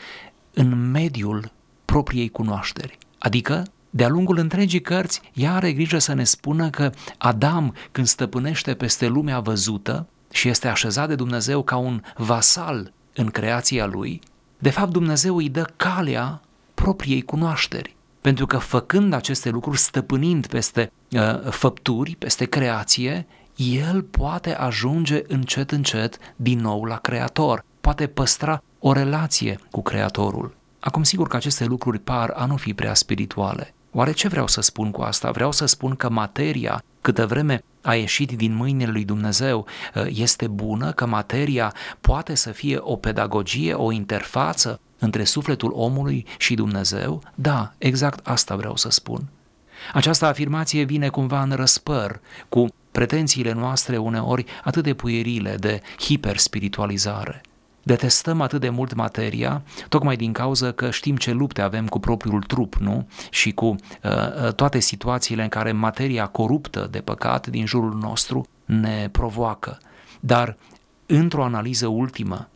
în 0.54 0.90
mediul 0.90 1.52
propriei 1.84 2.28
cunoașteri. 2.28 2.98
Adică, 3.18 3.62
de-a 3.90 4.08
lungul 4.08 4.38
întregii 4.38 4.80
cărți, 4.80 5.20
ea 5.34 5.54
are 5.54 5.72
grijă 5.72 5.98
să 5.98 6.12
ne 6.12 6.24
spună 6.24 6.70
că 6.70 6.90
Adam, 7.18 7.74
când 7.92 8.06
stăpânește 8.06 8.74
peste 8.74 9.06
lumea 9.06 9.40
văzută 9.40 10.06
și 10.30 10.48
este 10.48 10.68
așezat 10.68 11.08
de 11.08 11.14
Dumnezeu 11.14 11.62
ca 11.62 11.76
un 11.76 12.02
vasal 12.16 12.92
în 13.14 13.26
creația 13.26 13.86
lui, 13.86 14.20
de 14.58 14.70
fapt 14.70 14.90
Dumnezeu 14.90 15.36
îi 15.36 15.48
dă 15.48 15.72
calea 15.76 16.40
propriei 16.74 17.22
cunoașteri. 17.22 17.96
Pentru 18.26 18.46
că 18.46 18.58
făcând 18.58 19.12
aceste 19.12 19.50
lucruri, 19.50 19.78
stăpânind 19.78 20.46
peste 20.46 20.92
uh, 21.10 21.50
făpturi, 21.50 22.16
peste 22.18 22.44
creație, 22.44 23.26
el 23.56 24.02
poate 24.02 24.54
ajunge 24.54 25.22
încet 25.28 25.70
încet 25.70 26.18
din 26.36 26.60
nou 26.60 26.84
la 26.84 26.96
Creator, 26.96 27.64
poate 27.80 28.06
păstra 28.06 28.62
o 28.78 28.92
relație 28.92 29.58
cu 29.70 29.82
Creatorul. 29.82 30.56
Acum, 30.80 31.02
sigur 31.02 31.28
că 31.28 31.36
aceste 31.36 31.64
lucruri 31.64 31.98
par 31.98 32.32
a 32.36 32.46
nu 32.46 32.56
fi 32.56 32.74
prea 32.74 32.94
spirituale. 32.94 33.74
Oare 33.92 34.12
ce 34.12 34.28
vreau 34.28 34.46
să 34.46 34.60
spun 34.60 34.90
cu 34.90 35.02
asta? 35.02 35.30
Vreau 35.30 35.52
să 35.52 35.66
spun 35.66 35.94
că 35.94 36.10
materia, 36.10 36.82
câtă 37.00 37.26
vreme 37.26 37.62
a 37.82 37.94
ieșit 37.94 38.32
din 38.32 38.54
mâinile 38.54 38.90
lui 38.90 39.04
Dumnezeu, 39.04 39.66
este 40.08 40.46
bună, 40.46 40.92
că 40.92 41.06
materia 41.06 41.74
poate 42.00 42.34
să 42.34 42.50
fie 42.50 42.78
o 42.80 42.96
pedagogie, 42.96 43.72
o 43.74 43.92
interfață 43.92 44.80
între 44.98 45.24
sufletul 45.24 45.72
omului 45.74 46.26
și 46.38 46.54
Dumnezeu? 46.54 47.22
Da, 47.34 47.72
exact 47.78 48.26
asta 48.26 48.56
vreau 48.56 48.76
să 48.76 48.90
spun. 48.90 49.28
Această 49.92 50.26
afirmație 50.26 50.82
vine 50.82 51.08
cumva 51.08 51.42
în 51.42 51.52
răspăr 51.52 52.20
cu 52.48 52.66
pretențiile 52.90 53.52
noastre 53.52 53.96
uneori 53.96 54.44
atât 54.64 54.82
de 54.82 54.94
puierile 54.94 55.56
de 55.56 55.80
hiperspiritualizare 55.98 57.40
detestăm 57.86 58.40
atât 58.40 58.60
de 58.60 58.68
mult 58.68 58.94
materia, 58.94 59.62
tocmai 59.88 60.16
din 60.16 60.32
cauza 60.32 60.72
că 60.72 60.90
știm 60.90 61.16
ce 61.16 61.32
lupte 61.32 61.62
avem 61.62 61.86
cu 61.86 61.98
propriul 61.98 62.42
trup, 62.42 62.74
nu? 62.74 63.08
Și 63.30 63.52
cu 63.52 63.66
uh, 63.66 63.76
uh, 64.02 64.52
toate 64.52 64.78
situațiile 64.78 65.42
în 65.42 65.48
care 65.48 65.72
materia 65.72 66.26
coruptă 66.26 66.88
de 66.90 66.98
păcat 66.98 67.46
din 67.46 67.66
jurul 67.66 67.94
nostru 67.94 68.46
ne 68.64 69.08
provoacă. 69.12 69.78
Dar 70.20 70.56
într-o 71.06 71.44
analiză 71.44 71.86
ultimă, 71.86 72.48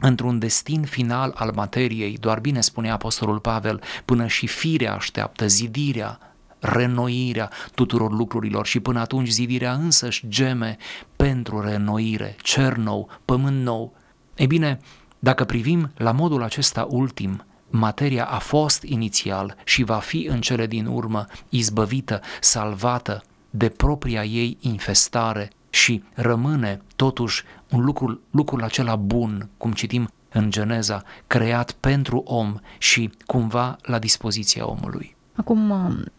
într-un 0.00 0.38
destin 0.38 0.82
final 0.82 1.32
al 1.34 1.52
materiei, 1.54 2.16
doar 2.20 2.40
bine 2.40 2.60
spunea 2.60 2.92
Apostolul 2.92 3.38
Pavel, 3.38 3.82
până 4.04 4.26
și 4.26 4.46
firea 4.46 4.94
așteaptă 4.94 5.46
zidirea, 5.46 6.18
renoirea 6.58 7.50
tuturor 7.74 8.12
lucrurilor 8.12 8.66
și 8.66 8.80
până 8.80 9.00
atunci 9.00 9.28
zidirea 9.28 9.72
însăși 9.72 10.28
geme 10.28 10.76
pentru 11.16 11.60
renoire, 11.60 12.36
cer 12.42 12.76
nou, 12.76 13.08
pământ 13.24 13.62
nou, 13.62 13.94
ei 14.36 14.46
bine, 14.46 14.80
dacă 15.18 15.44
privim 15.44 15.90
la 15.96 16.12
modul 16.12 16.42
acesta 16.42 16.86
ultim, 16.90 17.44
materia 17.70 18.24
a 18.24 18.38
fost 18.38 18.82
inițial 18.82 19.56
și 19.64 19.82
va 19.82 19.98
fi 19.98 20.26
în 20.30 20.40
cele 20.40 20.66
din 20.66 20.86
urmă 20.86 21.26
izbăvită, 21.48 22.20
salvată 22.40 23.22
de 23.50 23.68
propria 23.68 24.24
ei 24.24 24.56
infestare 24.60 25.50
și 25.70 26.02
rămâne 26.14 26.82
totuși 26.96 27.44
un 27.70 27.84
lucru, 27.84 28.20
lucrul 28.30 28.62
acela 28.62 28.96
bun, 28.96 29.48
cum 29.56 29.72
citim 29.72 30.08
în 30.32 30.50
Geneza, 30.50 31.02
creat 31.26 31.72
pentru 31.72 32.22
om 32.24 32.54
și 32.78 33.10
cumva 33.26 33.76
la 33.82 33.98
dispoziția 33.98 34.68
omului. 34.68 35.16
Acum, 35.34 35.72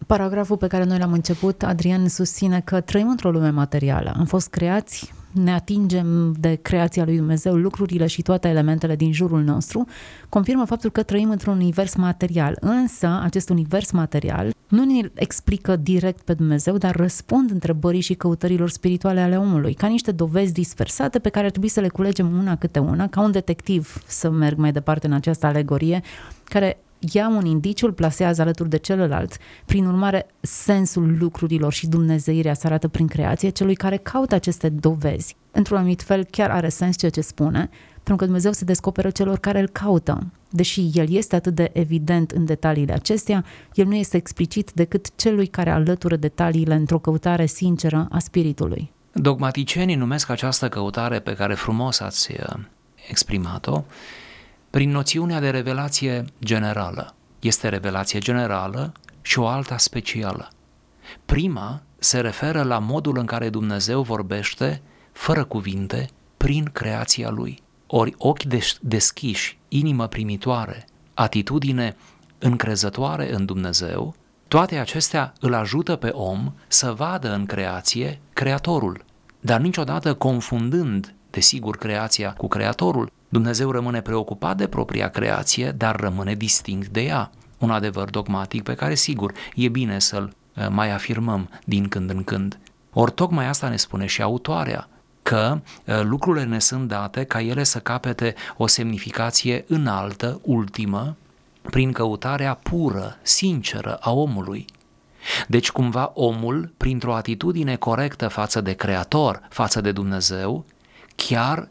paragraful 0.07 0.57
pe 0.57 0.67
care 0.67 0.83
noi 0.83 0.97
l-am 0.97 1.11
început, 1.11 1.63
Adrian 1.63 2.07
susține 2.07 2.61
că 2.61 2.81
trăim 2.81 3.09
într-o 3.09 3.31
lume 3.31 3.49
materială. 3.49 4.13
Am 4.17 4.25
fost 4.25 4.49
creați 4.49 5.13
ne 5.31 5.53
atingem 5.53 6.35
de 6.39 6.55
creația 6.61 7.05
lui 7.05 7.15
Dumnezeu, 7.15 7.55
lucrurile 7.55 8.07
și 8.07 8.21
toate 8.21 8.47
elementele 8.47 8.95
din 8.95 9.13
jurul 9.13 9.43
nostru, 9.43 9.85
confirmă 10.29 10.65
faptul 10.65 10.89
că 10.89 11.03
trăim 11.03 11.29
într-un 11.29 11.53
univers 11.53 11.95
material. 11.95 12.57
Însă, 12.59 13.19
acest 13.23 13.49
univers 13.49 13.91
material 13.91 14.53
nu 14.67 14.83
ne 14.83 15.11
explică 15.13 15.75
direct 15.75 16.21
pe 16.21 16.33
Dumnezeu, 16.33 16.77
dar 16.77 16.95
răspund 16.95 17.51
întrebării 17.51 18.01
și 18.01 18.13
căutărilor 18.13 18.69
spirituale 18.69 19.19
ale 19.19 19.37
omului, 19.37 19.73
ca 19.73 19.87
niște 19.87 20.11
dovezi 20.11 20.53
dispersate 20.53 21.19
pe 21.19 21.29
care 21.29 21.45
ar 21.45 21.51
trebui 21.51 21.69
să 21.69 21.79
le 21.79 21.87
culegem 21.87 22.37
una 22.37 22.55
câte 22.55 22.79
una, 22.79 23.07
ca 23.07 23.21
un 23.21 23.31
detectiv 23.31 24.03
să 24.07 24.29
merg 24.29 24.57
mai 24.57 24.71
departe 24.71 25.07
în 25.07 25.13
această 25.13 25.45
alegorie, 25.45 26.01
care 26.43 26.77
ia 27.13 27.27
un 27.27 27.45
indiciu, 27.45 27.85
îl 27.85 27.93
plasează 27.93 28.41
alături 28.41 28.69
de 28.69 28.77
celălalt. 28.77 29.37
Prin 29.65 29.85
urmare, 29.85 30.25
sensul 30.39 31.17
lucrurilor 31.19 31.73
și 31.73 31.87
dumnezeirea 31.87 32.53
se 32.53 32.67
arată 32.67 32.87
prin 32.87 33.07
creație 33.07 33.49
celui 33.49 33.75
care 33.75 33.97
caută 33.97 34.35
aceste 34.35 34.69
dovezi. 34.69 35.35
Într-un 35.51 35.77
anumit 35.77 36.01
fel, 36.01 36.23
chiar 36.23 36.49
are 36.49 36.69
sens 36.69 36.97
ceea 36.97 37.11
ce 37.11 37.21
spune, 37.21 37.69
pentru 37.93 38.15
că 38.15 38.23
Dumnezeu 38.25 38.51
se 38.51 38.65
descoperă 38.65 39.09
celor 39.09 39.37
care 39.37 39.59
îl 39.59 39.67
caută. 39.67 40.31
Deși 40.49 40.89
el 40.93 41.13
este 41.13 41.35
atât 41.35 41.55
de 41.55 41.69
evident 41.73 42.31
în 42.31 42.45
detaliile 42.45 42.93
acestea, 42.93 43.45
el 43.73 43.85
nu 43.85 43.95
este 43.95 44.17
explicit 44.17 44.71
decât 44.71 45.15
celui 45.15 45.47
care 45.47 45.69
alătură 45.69 46.15
detaliile 46.15 46.73
într-o 46.73 46.99
căutare 46.99 47.45
sinceră 47.45 48.07
a 48.11 48.19
spiritului. 48.19 48.91
Dogmaticienii 49.13 49.95
numesc 49.95 50.29
această 50.29 50.69
căutare 50.69 51.19
pe 51.19 51.33
care 51.33 51.53
frumos 51.53 51.99
ați 51.99 52.31
uh, 52.31 52.63
exprimat-o 53.09 53.83
prin 54.71 54.89
noțiunea 54.89 55.39
de 55.39 55.49
revelație 55.49 56.25
generală. 56.43 57.15
Este 57.39 57.69
revelație 57.69 58.19
generală 58.19 58.91
și 59.21 59.39
o 59.39 59.47
alta 59.47 59.77
specială. 59.77 60.49
Prima 61.25 61.81
se 61.97 62.19
referă 62.19 62.63
la 62.63 62.79
modul 62.79 63.17
în 63.17 63.25
care 63.25 63.49
Dumnezeu 63.49 64.01
vorbește, 64.01 64.81
fără 65.11 65.43
cuvinte, 65.43 66.09
prin 66.37 66.63
creația 66.63 67.29
Lui. 67.29 67.61
Ori 67.87 68.15
ochi 68.17 68.43
deschiși, 68.81 69.57
inimă 69.67 70.07
primitoare, 70.07 70.85
atitudine 71.13 71.95
încrezătoare 72.39 73.33
în 73.33 73.45
Dumnezeu, 73.45 74.15
toate 74.47 74.77
acestea 74.77 75.33
îl 75.39 75.53
ajută 75.53 75.95
pe 75.95 76.07
om 76.07 76.53
să 76.67 76.91
vadă 76.91 77.33
în 77.33 77.45
creație 77.45 78.19
Creatorul, 78.33 79.05
dar 79.39 79.59
niciodată 79.59 80.13
confundând, 80.13 81.15
desigur, 81.29 81.77
creația 81.77 82.33
cu 82.33 82.47
Creatorul, 82.47 83.11
Dumnezeu 83.31 83.71
rămâne 83.71 84.01
preocupat 84.01 84.57
de 84.57 84.67
propria 84.67 85.09
creație, 85.09 85.71
dar 85.71 85.95
rămâne 85.95 86.35
distinct 86.35 86.87
de 86.87 87.01
ea. 87.01 87.31
Un 87.57 87.71
adevăr 87.71 88.09
dogmatic 88.09 88.63
pe 88.63 88.73
care, 88.73 88.95
sigur, 88.95 89.33
e 89.55 89.67
bine 89.67 89.99
să-l 89.99 90.33
eh, 90.53 90.67
mai 90.69 90.91
afirmăm 90.91 91.49
din 91.65 91.87
când 91.87 92.09
în 92.09 92.23
când. 92.23 92.59
Ori 92.93 93.11
tocmai 93.11 93.47
asta 93.47 93.69
ne 93.69 93.75
spune 93.75 94.05
și 94.05 94.21
autoarea, 94.21 94.87
că 95.21 95.59
eh, 95.83 96.01
lucrurile 96.03 96.45
ne 96.45 96.59
sunt 96.59 96.87
date 96.87 97.23
ca 97.23 97.41
ele 97.41 97.63
să 97.63 97.79
capete 97.79 98.33
o 98.57 98.67
semnificație 98.67 99.65
înaltă, 99.67 100.39
ultimă, 100.43 101.15
prin 101.61 101.91
căutarea 101.91 102.53
pură, 102.53 103.17
sinceră 103.21 103.95
a 103.95 104.11
omului. 104.11 104.65
Deci 105.47 105.71
cumva 105.71 106.11
omul, 106.13 106.73
printr-o 106.77 107.15
atitudine 107.15 107.75
corectă 107.75 108.27
față 108.27 108.61
de 108.61 108.73
Creator, 108.73 109.41
față 109.49 109.81
de 109.81 109.91
Dumnezeu, 109.91 110.65
chiar 111.15 111.69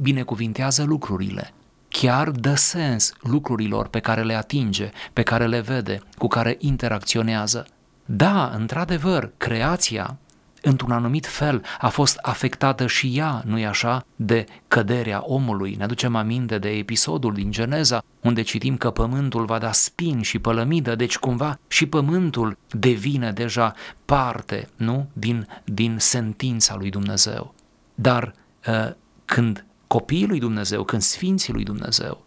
binecuvintează 0.00 0.84
lucrurile, 0.84 1.52
chiar 1.88 2.30
dă 2.30 2.54
sens 2.54 3.12
lucrurilor 3.20 3.88
pe 3.88 4.00
care 4.00 4.22
le 4.22 4.34
atinge, 4.34 4.90
pe 5.12 5.22
care 5.22 5.46
le 5.46 5.60
vede, 5.60 6.00
cu 6.18 6.26
care 6.26 6.56
interacționează. 6.58 7.66
Da, 8.04 8.52
într-adevăr, 8.54 9.30
creația, 9.36 10.18
într-un 10.62 10.90
anumit 10.90 11.26
fel, 11.26 11.62
a 11.80 11.88
fost 11.88 12.18
afectată 12.22 12.86
și 12.86 13.12
ea, 13.16 13.42
nu-i 13.46 13.66
așa, 13.66 14.06
de 14.16 14.44
căderea 14.68 15.22
omului. 15.24 15.74
Ne 15.74 15.84
aducem 15.84 16.16
aminte 16.16 16.58
de 16.58 16.68
episodul 16.68 17.34
din 17.34 17.50
Geneza, 17.50 18.04
unde 18.20 18.42
citim 18.42 18.76
că 18.76 18.90
pământul 18.90 19.44
va 19.44 19.58
da 19.58 19.72
spin 19.72 20.22
și 20.22 20.38
pălămidă, 20.38 20.94
deci 20.94 21.18
cumva 21.18 21.58
și 21.68 21.86
pământul 21.86 22.58
devine 22.70 23.32
deja 23.32 23.74
parte, 24.04 24.68
nu, 24.76 25.08
din, 25.12 25.46
din 25.64 25.96
sentința 25.98 26.74
lui 26.74 26.90
Dumnezeu. 26.90 27.54
Dar 27.94 28.34
uh, 28.66 28.90
când 29.24 29.64
copiii 29.94 30.26
lui 30.26 30.38
Dumnezeu, 30.38 30.84
când 30.84 31.02
sfinții 31.02 31.52
lui 31.52 31.64
Dumnezeu, 31.64 32.22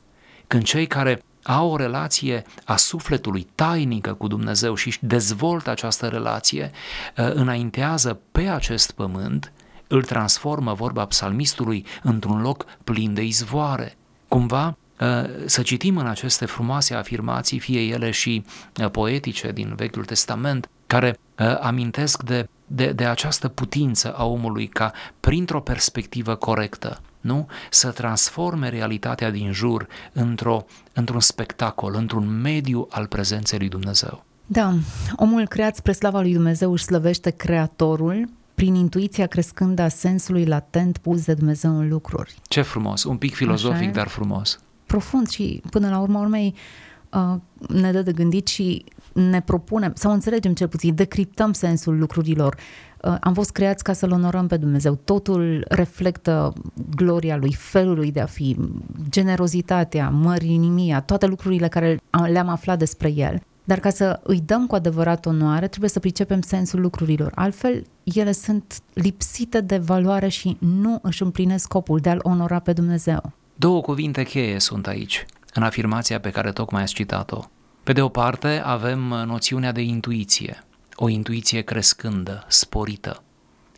când 0.47 0.63
cei 0.63 0.87
care 0.87 1.23
au 1.43 1.69
o 1.71 1.75
relație 1.75 2.43
a 2.65 2.75
sufletului 2.75 3.47
tainică 3.55 4.13
cu 4.13 4.27
Dumnezeu 4.27 4.75
și 4.75 4.87
își 4.87 4.99
dezvoltă 5.01 5.69
această 5.69 6.07
relație, 6.07 6.71
ă, 7.17 7.31
înaintează 7.31 8.19
pe 8.31 8.41
acest 8.41 8.91
pământ, 8.91 9.51
îl 9.87 10.03
transformă, 10.03 10.73
vorba 10.73 11.05
psalmistului, 11.05 11.85
într-un 12.03 12.41
loc 12.41 12.65
plin 12.83 13.13
de 13.13 13.23
izvoare. 13.23 13.95
Cumva, 14.27 14.77
ă, 14.99 15.29
să 15.45 15.61
citim 15.61 15.97
în 15.97 16.07
aceste 16.07 16.45
frumoase 16.45 16.93
afirmații, 16.93 17.59
fie 17.59 17.81
ele 17.81 18.11
și 18.11 18.45
ă, 18.83 18.89
poetice 18.89 19.51
din 19.51 19.73
Vechiul 19.75 20.05
Testament, 20.05 20.69
care 20.85 21.19
amintesc 21.61 22.23
de, 22.23 22.49
de, 22.67 22.91
de 22.91 23.05
această 23.05 23.47
putință 23.47 24.13
a 24.13 24.25
omului 24.25 24.67
ca, 24.67 24.91
printr-o 25.19 25.61
perspectivă 25.61 26.35
corectă, 26.35 27.01
nu? 27.27 27.47
Să 27.69 27.91
transforme 27.91 28.69
realitatea 28.69 29.31
din 29.31 29.51
jur 29.51 29.87
într-o, 30.13 30.65
într-un 30.93 31.19
spectacol, 31.19 31.95
într-un 31.95 32.41
mediu 32.41 32.87
al 32.89 33.05
prezenței 33.05 33.59
lui 33.59 33.69
Dumnezeu. 33.69 34.25
Da, 34.45 34.73
omul 35.15 35.47
creat 35.47 35.75
spre 35.75 35.91
slava 35.91 36.21
lui 36.21 36.33
Dumnezeu 36.33 36.71
își 36.71 36.83
slăvește 36.83 37.29
Creatorul 37.29 38.29
prin 38.55 38.75
intuiția 38.75 39.27
crescând 39.27 39.79
a 39.79 39.87
sensului 39.87 40.45
latent 40.45 40.97
pus 40.97 41.25
de 41.25 41.33
Dumnezeu 41.33 41.77
în 41.77 41.89
lucruri. 41.89 42.35
Ce 42.47 42.61
frumos, 42.61 43.03
un 43.03 43.17
pic 43.17 43.35
filozofic, 43.35 43.91
dar 43.91 44.07
frumos. 44.07 44.59
Profund 44.85 45.27
și 45.27 45.61
până 45.69 45.89
la 45.89 45.99
urmă 45.99 46.19
urmei 46.19 46.55
uh, 47.09 47.35
ne 47.69 47.91
dă 47.91 48.01
de 48.01 48.11
gândit 48.11 48.47
și 48.47 48.83
ne 49.17 49.41
propunem, 49.41 49.91
sau 49.95 50.11
înțelegem 50.11 50.53
cel 50.53 50.67
puțin, 50.67 50.95
decriptăm 50.95 51.53
sensul 51.53 51.97
lucrurilor. 51.97 52.55
Uh, 53.01 53.15
am 53.19 53.33
fost 53.33 53.51
creați 53.51 53.83
ca 53.83 53.93
să-L 53.93 54.11
onorăm 54.11 54.47
pe 54.47 54.57
Dumnezeu. 54.57 54.95
Totul 54.95 55.65
reflectă 55.69 56.53
gloria 56.95 57.37
Lui, 57.37 57.53
felul 57.53 57.95
Lui 57.95 58.11
de 58.11 58.19
a 58.19 58.25
fi, 58.25 58.57
generozitatea, 59.09 60.09
mărinimia, 60.09 61.01
toate 61.01 61.25
lucrurile 61.25 61.67
care 61.67 61.99
le-am 62.27 62.47
aflat 62.47 62.77
despre 62.77 63.11
El. 63.11 63.41
Dar 63.63 63.79
ca 63.79 63.89
să 63.89 64.19
îi 64.23 64.41
dăm 64.45 64.67
cu 64.67 64.75
adevărat 64.75 65.25
onoare, 65.25 65.67
trebuie 65.67 65.89
să 65.89 65.99
pricepem 65.99 66.41
sensul 66.41 66.81
lucrurilor. 66.81 67.31
Altfel, 67.35 67.85
ele 68.03 68.31
sunt 68.31 68.79
lipsite 68.93 69.61
de 69.61 69.77
valoare 69.77 70.27
și 70.27 70.57
nu 70.59 70.99
își 71.01 71.23
împlinesc 71.23 71.63
scopul 71.63 71.99
de 71.99 72.09
a-L 72.09 72.19
onora 72.21 72.59
pe 72.59 72.73
Dumnezeu. 72.73 73.31
Două 73.55 73.81
cuvinte 73.81 74.23
cheie 74.23 74.59
sunt 74.59 74.87
aici, 74.87 75.25
în 75.53 75.63
afirmația 75.63 76.19
pe 76.19 76.29
care 76.29 76.51
tocmai 76.51 76.81
ați 76.81 76.93
citat-o. 76.93 77.43
Pe 77.87 77.93
de 77.93 78.01
o 78.01 78.09
parte, 78.09 78.61
avem 78.65 78.99
noțiunea 78.99 79.71
de 79.71 79.81
intuiție, 79.81 80.63
o 80.95 81.09
intuiție 81.09 81.61
crescândă, 81.61 82.45
sporită, 82.47 83.23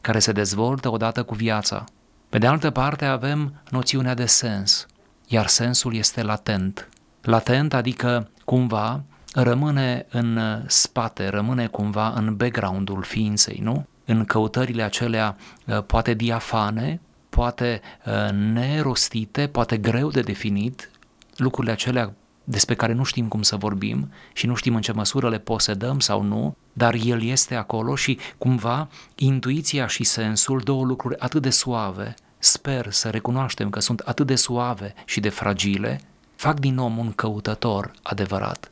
care 0.01 0.19
se 0.19 0.31
dezvoltă 0.31 0.91
odată 0.91 1.23
cu 1.23 1.35
viața. 1.35 1.83
Pe 2.29 2.37
de 2.37 2.47
altă 2.47 2.69
parte 2.69 3.05
avem 3.05 3.61
noțiunea 3.69 4.13
de 4.13 4.25
sens, 4.25 4.85
iar 5.27 5.47
sensul 5.47 5.95
este 5.95 6.23
latent. 6.23 6.89
Latent 7.21 7.73
adică 7.73 8.29
cumva 8.45 9.03
rămâne 9.33 10.05
în 10.09 10.39
spate, 10.67 11.27
rămâne 11.27 11.67
cumva 11.67 12.13
în 12.15 12.35
background-ul 12.35 13.03
ființei, 13.03 13.59
nu? 13.63 13.87
În 14.05 14.25
căutările 14.25 14.83
acelea 14.83 15.35
uh, 15.65 15.83
poate 15.83 16.13
diafane, 16.13 17.01
poate 17.29 17.81
uh, 18.05 18.31
nerostite, 18.31 19.47
poate 19.47 19.77
greu 19.77 20.09
de 20.09 20.21
definit, 20.21 20.91
lucrurile 21.35 21.73
acelea 21.73 22.13
despre 22.49 22.75
care 22.75 22.93
nu 22.93 23.03
știm 23.03 23.27
cum 23.27 23.41
să 23.41 23.55
vorbim 23.55 24.11
și 24.33 24.45
nu 24.45 24.55
știm 24.55 24.75
în 24.75 24.81
ce 24.81 24.91
măsură 24.91 25.29
le 25.29 25.37
posedăm 25.37 25.99
sau 25.99 26.21
nu, 26.21 26.55
dar 26.73 26.93
el 27.03 27.23
este 27.23 27.55
acolo 27.55 27.95
și 27.95 28.19
cumva 28.37 28.89
intuiția 29.15 29.87
și 29.87 30.03
sensul, 30.03 30.59
două 30.59 30.85
lucruri 30.85 31.19
atât 31.19 31.41
de 31.41 31.49
suave, 31.49 32.13
sper 32.39 32.91
să 32.91 33.09
recunoaștem 33.09 33.69
că 33.69 33.79
sunt 33.79 33.99
atât 33.99 34.27
de 34.27 34.35
suave 34.35 34.93
și 35.05 35.19
de 35.19 35.29
fragile, 35.29 36.01
fac 36.35 36.59
din 36.59 36.77
om 36.77 36.97
un 36.97 37.11
căutător 37.11 37.91
adevărat. 38.03 38.71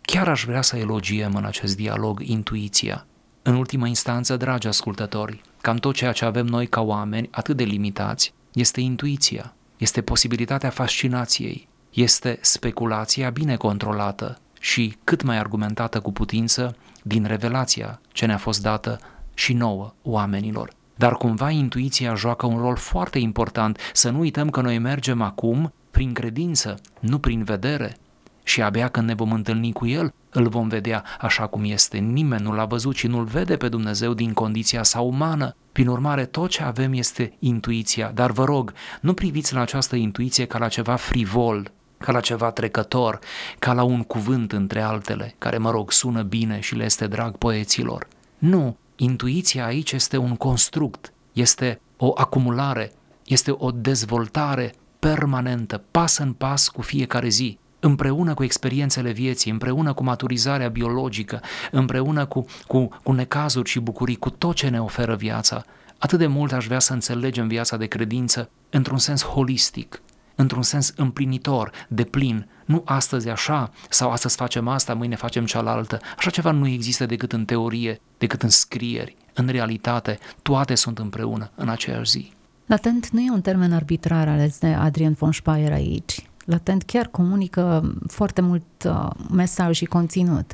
Chiar 0.00 0.28
aș 0.28 0.44
vrea 0.44 0.62
să 0.62 0.76
elogiem 0.76 1.34
în 1.34 1.44
acest 1.44 1.76
dialog 1.76 2.20
intuiția. 2.22 3.06
În 3.42 3.54
ultima 3.54 3.86
instanță, 3.86 4.36
dragi 4.36 4.66
ascultători, 4.66 5.40
cam 5.60 5.76
tot 5.76 5.94
ceea 5.94 6.12
ce 6.12 6.24
avem 6.24 6.46
noi 6.46 6.66
ca 6.66 6.80
oameni, 6.80 7.28
atât 7.30 7.56
de 7.56 7.64
limitați, 7.64 8.32
este 8.52 8.80
intuiția, 8.80 9.54
este 9.76 10.02
posibilitatea 10.02 10.70
fascinației, 10.70 11.68
este 11.94 12.38
speculația 12.40 13.30
bine 13.30 13.56
controlată 13.56 14.38
și 14.60 14.96
cât 15.04 15.22
mai 15.22 15.38
argumentată 15.38 16.00
cu 16.00 16.12
putință 16.12 16.76
din 17.02 17.24
revelația 17.24 18.00
ce 18.12 18.26
ne-a 18.26 18.36
fost 18.36 18.62
dată 18.62 19.00
și 19.34 19.52
nouă 19.52 19.94
oamenilor. 20.02 20.70
Dar 20.94 21.16
cumva 21.16 21.50
intuiția 21.50 22.14
joacă 22.14 22.46
un 22.46 22.58
rol 22.58 22.76
foarte 22.76 23.18
important. 23.18 23.78
Să 23.92 24.10
nu 24.10 24.18
uităm 24.18 24.50
că 24.50 24.60
noi 24.60 24.78
mergem 24.78 25.22
acum 25.22 25.72
prin 25.90 26.12
credință, 26.12 26.74
nu 27.00 27.18
prin 27.18 27.42
vedere. 27.42 27.96
Și 28.42 28.62
abia 28.62 28.88
când 28.88 29.06
ne 29.06 29.14
vom 29.14 29.32
întâlni 29.32 29.72
cu 29.72 29.86
El, 29.86 30.14
îl 30.30 30.48
vom 30.48 30.68
vedea 30.68 31.04
așa 31.20 31.46
cum 31.46 31.64
este. 31.64 31.98
Nimeni 31.98 32.42
nu 32.42 32.52
l-a 32.52 32.64
văzut 32.64 32.96
și 32.96 33.06
nu-L 33.06 33.24
vede 33.24 33.56
pe 33.56 33.68
Dumnezeu 33.68 34.14
din 34.14 34.32
condiția 34.32 34.82
sa 34.82 35.00
umană. 35.00 35.56
Prin 35.72 35.86
urmare, 35.86 36.24
tot 36.24 36.50
ce 36.50 36.62
avem 36.62 36.92
este 36.92 37.36
intuiția. 37.38 38.10
Dar 38.14 38.30
vă 38.30 38.44
rog, 38.44 38.72
nu 39.00 39.14
priviți 39.14 39.54
la 39.54 39.60
această 39.60 39.96
intuiție 39.96 40.44
ca 40.44 40.58
la 40.58 40.68
ceva 40.68 40.94
frivol, 40.94 41.72
ca 42.04 42.12
la 42.12 42.20
ceva 42.20 42.50
trecător, 42.50 43.18
ca 43.58 43.72
la 43.72 43.82
un 43.82 44.02
cuvânt 44.02 44.52
între 44.52 44.80
altele, 44.80 45.34
care, 45.38 45.58
mă 45.58 45.70
rog, 45.70 45.92
sună 45.92 46.22
bine 46.22 46.60
și 46.60 46.74
le 46.74 46.84
este 46.84 47.06
drag 47.06 47.36
poeților. 47.36 48.06
Nu, 48.38 48.76
intuiția 48.96 49.64
aici 49.64 49.92
este 49.92 50.16
un 50.16 50.36
construct, 50.36 51.12
este 51.32 51.80
o 51.96 52.12
acumulare, 52.14 52.92
este 53.24 53.54
o 53.58 53.70
dezvoltare 53.70 54.74
permanentă, 54.98 55.82
pas 55.90 56.18
în 56.18 56.32
pas 56.32 56.68
cu 56.68 56.82
fiecare 56.82 57.28
zi, 57.28 57.58
împreună 57.80 58.34
cu 58.34 58.44
experiențele 58.44 59.10
vieții, 59.10 59.50
împreună 59.50 59.92
cu 59.92 60.02
maturizarea 60.02 60.68
biologică, 60.68 61.40
împreună 61.70 62.26
cu, 62.26 62.44
cu, 62.66 62.88
cu 63.02 63.12
necazuri 63.12 63.68
și 63.68 63.80
bucurii, 63.80 64.16
cu 64.16 64.30
tot 64.30 64.54
ce 64.54 64.68
ne 64.68 64.80
oferă 64.80 65.14
viața. 65.14 65.64
Atât 65.98 66.18
de 66.18 66.26
mult 66.26 66.52
aș 66.52 66.66
vrea 66.66 66.78
să 66.78 66.92
înțelegem 66.92 67.48
viața 67.48 67.76
de 67.76 67.86
credință 67.86 68.50
într-un 68.70 68.98
sens 68.98 69.24
holistic, 69.24 70.02
într-un 70.34 70.62
sens 70.62 70.92
împlinitor, 70.96 71.70
de 71.88 72.04
plin, 72.04 72.48
nu 72.64 72.82
astăzi 72.84 73.28
așa, 73.28 73.70
sau 73.88 74.10
astăzi 74.10 74.36
facem 74.36 74.68
asta, 74.68 74.94
mâine 74.94 75.16
facem 75.16 75.44
cealaltă. 75.44 75.98
Așa 76.16 76.30
ceva 76.30 76.50
nu 76.50 76.66
există 76.66 77.06
decât 77.06 77.32
în 77.32 77.44
teorie, 77.44 78.00
decât 78.18 78.42
în 78.42 78.48
scrieri. 78.48 79.16
În 79.34 79.46
realitate, 79.46 80.18
toate 80.42 80.74
sunt 80.74 80.98
împreună 80.98 81.50
în 81.54 81.68
aceeași 81.68 82.10
zi. 82.10 82.32
Latent 82.66 83.08
nu 83.08 83.20
e 83.20 83.30
un 83.30 83.40
termen 83.40 83.72
arbitrar 83.72 84.28
ales 84.28 84.58
de 84.58 84.66
Adrian 84.66 85.12
von 85.12 85.32
Speyer 85.32 85.72
aici. 85.72 86.28
Latent 86.44 86.82
chiar 86.82 87.06
comunică 87.06 87.94
foarte 88.06 88.40
mult 88.40 88.64
uh, 88.84 89.10
mesaj 89.30 89.76
și 89.76 89.84
conținut. 89.84 90.52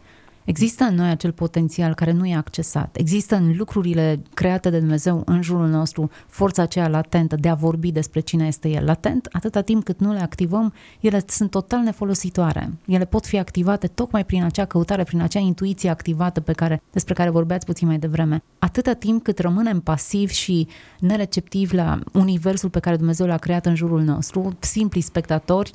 Există 0.51 0.85
în 0.85 0.95
noi 0.95 1.11
acel 1.11 1.33
potențial 1.33 1.95
care 1.95 2.13
nu 2.13 2.27
e 2.27 2.35
accesat. 2.35 2.97
Există 2.97 3.35
în 3.35 3.55
lucrurile 3.57 4.23
create 4.35 4.71
de 4.71 4.79
Dumnezeu 4.79 5.23
în 5.27 5.43
jurul 5.43 5.69
nostru 5.69 6.11
forța 6.27 6.63
aceea 6.63 6.89
latentă 6.89 7.37
de 7.37 7.49
a 7.49 7.55
vorbi 7.55 7.93
despre 7.93 8.21
cine 8.21 8.47
este 8.47 8.69
El. 8.69 8.85
Latent, 8.85 9.29
atâta 9.33 9.61
timp 9.61 9.85
cât 9.85 10.01
nu 10.01 10.13
le 10.13 10.21
activăm, 10.21 10.73
ele 11.01 11.23
sunt 11.27 11.51
total 11.51 11.81
nefolositoare. 11.81 12.73
Ele 12.87 13.05
pot 13.05 13.27
fi 13.27 13.39
activate 13.39 13.87
tocmai 13.87 14.25
prin 14.25 14.45
acea 14.45 14.65
căutare, 14.65 15.05
prin 15.05 15.21
acea 15.21 15.41
intuiție 15.41 15.91
activată 15.91 16.41
pe 16.41 16.53
care, 16.53 16.83
despre 16.93 17.15
care 17.15 17.31
vorbeați 17.31 17.67
puțin 17.67 17.87
mai 17.87 17.99
devreme. 17.99 18.43
Atâta 18.59 18.93
timp 18.93 19.23
cât 19.23 19.39
rămânem 19.39 19.81
pasivi 19.81 20.35
și 20.35 20.69
nereceptivi 21.01 21.75
la 21.75 21.99
universul 22.13 22.71
pe 22.71 22.81
care 22.81 22.97
Dumnezeu 22.97 23.27
l-a 23.27 23.37
creat 23.37 23.67
în 23.67 23.75
jurul 23.75 24.03
nostru, 24.03 24.57
simpli 24.59 25.01
spectatori, 25.01 25.73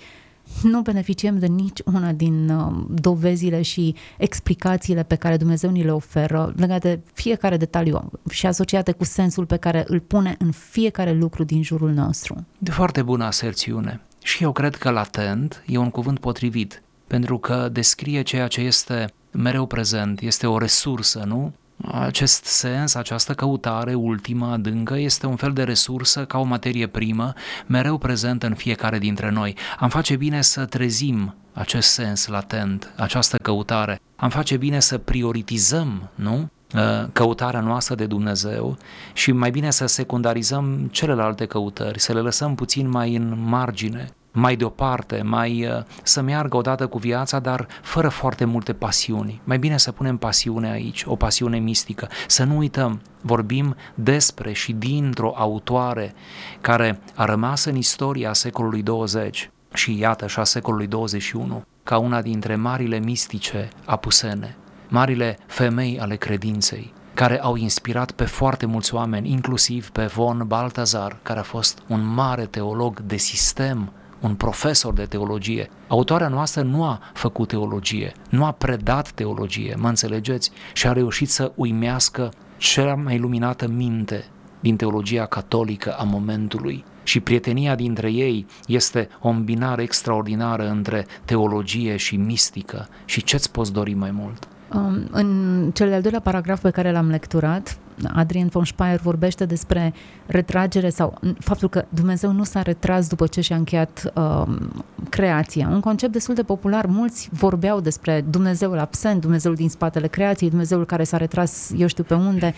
nu 0.64 0.82
beneficiem 0.82 1.40
de 1.40 1.46
nici 1.46 1.80
una 1.86 2.12
din 2.12 2.50
uh, 2.50 2.86
dovezile 2.90 3.62
și 3.62 3.96
explicațiile 4.18 5.04
pe 5.04 5.16
care 5.16 5.38
Dumnezeu 5.38 5.70
ni 5.70 5.84
le 5.84 5.92
oferă 5.92 6.54
legate 6.58 6.88
de 6.96 7.00
fiecare 7.14 7.58
detaliu 7.58 8.12
și 8.30 8.46
asociate 8.46 8.92
cu 8.92 9.04
sensul 9.04 9.46
pe 9.46 9.58
care 9.58 9.84
îl 9.88 10.00
pune 10.00 10.36
în 10.40 10.52
fiecare 10.52 11.14
lucru 11.14 11.44
din 11.44 11.64
jurul 11.64 11.92
nostru. 11.92 12.46
De 12.58 12.72
foarte 12.72 13.02
bună 13.02 13.26
aserțiune. 13.26 14.02
Și 14.24 14.44
eu 14.44 14.52
cred 14.52 14.76
că 14.76 14.90
latent 14.90 15.64
e 15.66 15.78
un 15.78 15.90
cuvânt 15.90 16.20
potrivit, 16.20 16.84
pentru 17.08 17.38
că 17.38 17.70
descrie 17.72 18.22
ceea 18.22 18.48
ce 18.48 18.62
este 18.62 19.14
mereu 19.32 19.66
prezent, 19.66 20.22
este 20.22 20.48
o 20.48 20.58
resursă, 20.58 21.24
nu? 21.28 21.54
Acest 21.92 22.46
sens, 22.46 22.94
această 22.94 23.34
căutare 23.34 23.94
ultimă, 23.94 24.46
adâncă, 24.46 24.98
este 24.98 25.26
un 25.26 25.36
fel 25.36 25.54
de 25.54 25.64
resursă 25.64 26.26
ca 26.26 26.38
o 26.38 26.44
materie 26.44 26.88
primă, 26.88 27.34
mereu 27.66 27.98
prezentă 27.98 28.46
în 28.46 28.54
fiecare 28.54 28.98
dintre 28.98 29.30
noi. 29.30 29.56
Am 29.80 29.90
face 29.90 30.16
bine 30.16 30.42
să 30.42 30.66
trezim 30.66 31.36
acest 31.54 31.90
sens 31.90 32.28
latent, 32.28 32.94
această 32.96 33.38
căutare. 33.38 34.02
Am 34.16 34.30
face 34.30 34.58
bine 34.58 34.80
să 34.80 34.98
prioritizăm, 34.98 36.10
nu? 36.16 36.50
Ă, 36.76 37.10
căutarea 37.14 37.60
noastră 37.60 37.96
de 37.96 38.06
Dumnezeu 38.06 38.78
și 39.14 39.32
mai 39.32 39.52
bine 39.52 39.72
să 39.72 39.86
secundarizăm 39.86 40.90
celelalte 40.92 41.46
căutări, 41.46 42.00
să 42.00 42.14
le 42.14 42.20
lăsăm 42.20 42.56
puțin 42.56 42.90
mai 42.90 43.16
în 43.16 43.40
margine, 43.44 44.10
mai 44.36 44.56
deoparte, 44.56 45.21
mai 45.21 45.67
uh, 45.67 45.84
să 46.04 46.21
meargă 46.21 46.58
odată 46.58 46.88
cu 46.88 46.98
viața, 46.98 47.39
dar 47.39 47.67
fără 47.82 48.10
foarte 48.10 48.45
multe 48.45 48.74
pasiuni. 48.74 49.41
Mai 49.43 49.60
bine 49.60 49.78
să 49.78 49.91
punem 49.91 50.17
pasiune 50.17 50.71
aici, 50.71 51.04
o 51.06 51.15
pasiune 51.15 51.58
mistică. 51.58 52.08
Să 52.28 52.43
nu 52.43 52.58
uităm, 52.58 53.02
vorbim 53.21 53.76
despre 53.93 54.52
și 54.52 54.74
dintr-o 54.74 55.34
autoare 55.36 56.13
care 56.62 57.00
a 57.15 57.26
rămas 57.26 57.65
în 57.65 57.76
istoria 57.76 58.34
secolului 58.34 58.82
20 58.82 59.50
și 59.74 60.00
iată 60.00 60.28
și 60.28 60.39
a 60.39 60.43
secolului 60.43 60.88
21 60.88 61.63
ca 61.84 61.98
una 61.98 62.21
dintre 62.21 62.56
marile 62.56 63.00
mistice 63.00 63.69
apusene, 63.86 64.56
marile 64.88 65.38
femei 65.48 66.00
ale 66.00 66.15
credinței, 66.15 66.93
care 67.13 67.41
au 67.41 67.56
inspirat 67.56 68.12
pe 68.12 68.26
foarte 68.26 68.65
mulți 68.65 68.93
oameni, 68.93 69.32
inclusiv 69.32 69.89
pe 69.89 70.06
von 70.06 70.43
Baltazar, 70.48 71.17
care 71.24 71.39
a 71.39 71.43
fost 71.43 71.82
un 71.88 72.06
mare 72.13 72.45
teolog 72.45 73.00
de 73.00 73.17
sistem 73.17 73.91
un 74.26 74.36
profesor 74.36 74.94
de 74.94 75.06
teologie. 75.06 75.70
Autoarea 75.88 76.28
noastră 76.28 76.62
nu 76.62 76.84
a 76.84 77.00
făcut 77.14 77.48
teologie, 77.48 78.12
nu 78.30 78.46
a 78.46 78.52
predat 78.52 79.12
teologie, 79.12 79.76
mă 79.78 79.88
înțelegeți? 79.88 80.52
Și 80.74 80.88
a 80.88 80.92
reușit 80.92 81.30
să 81.30 81.52
uimească 81.56 82.32
cea 82.58 82.96
mai 82.96 83.18
luminată 83.18 83.68
minte 83.68 84.26
din 84.60 84.76
teologia 84.76 85.26
catolică 85.26 85.96
a 85.98 86.04
momentului. 86.04 86.84
Și 87.04 87.20
prietenia 87.20 87.76
dintre 87.76 88.12
ei 88.12 88.46
este 88.68 89.10
o 89.22 89.28
îmbinare 89.28 89.82
extraordinară 89.82 90.70
între 90.70 91.06
teologie 91.26 91.96
și 91.98 92.16
mistică. 92.16 92.88
Și 93.06 93.24
ce-ți 93.24 93.52
poți 93.52 93.74
dori 93.74 93.94
mai 93.94 94.12
mult? 94.12 94.48
Um, 94.74 95.08
în 95.12 95.72
cel 95.74 95.90
de-al 95.90 96.02
doilea 96.02 96.20
paragraf 96.20 96.62
pe 96.62 96.70
care 96.70 96.92
l-am 96.92 97.10
lecturat, 97.10 97.78
Adrian 98.14 98.48
von 98.48 98.66
Speyer 98.66 99.00
vorbește 99.00 99.46
despre 99.46 99.94
retragere 100.26 100.90
sau 100.90 101.20
faptul 101.40 101.70
că 101.70 101.86
Dumnezeu 101.90 102.32
nu 102.32 102.44
s-a 102.44 102.62
retras 102.62 103.08
după 103.08 103.28
ce 103.28 103.42
și-a 103.42 103.56
încheiat 103.56 104.12
um, 104.16 104.86
creația. 105.10 105.68
Un 105.72 105.80
concept 105.80 106.12
destul 106.12 106.34
de 106.34 106.44
popular. 106.44 106.86
Mulți 106.86 107.30
vorbeau 107.32 107.80
despre 107.80 108.26
Dumnezeul 108.30 108.80
absent, 108.80 109.22
Dumnezeul 109.22 109.56
din 109.56 109.70
spatele 109.70 110.08
creației, 110.08 110.50
Dumnezeul 110.50 110.86
care 110.86 111.04
s-a 111.04 111.18
retras 111.18 111.72
eu 111.78 111.88
știu 111.88 112.04
pe 112.04 112.14
unde. 112.14 112.54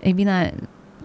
Ei 0.00 0.12
bine, 0.12 0.54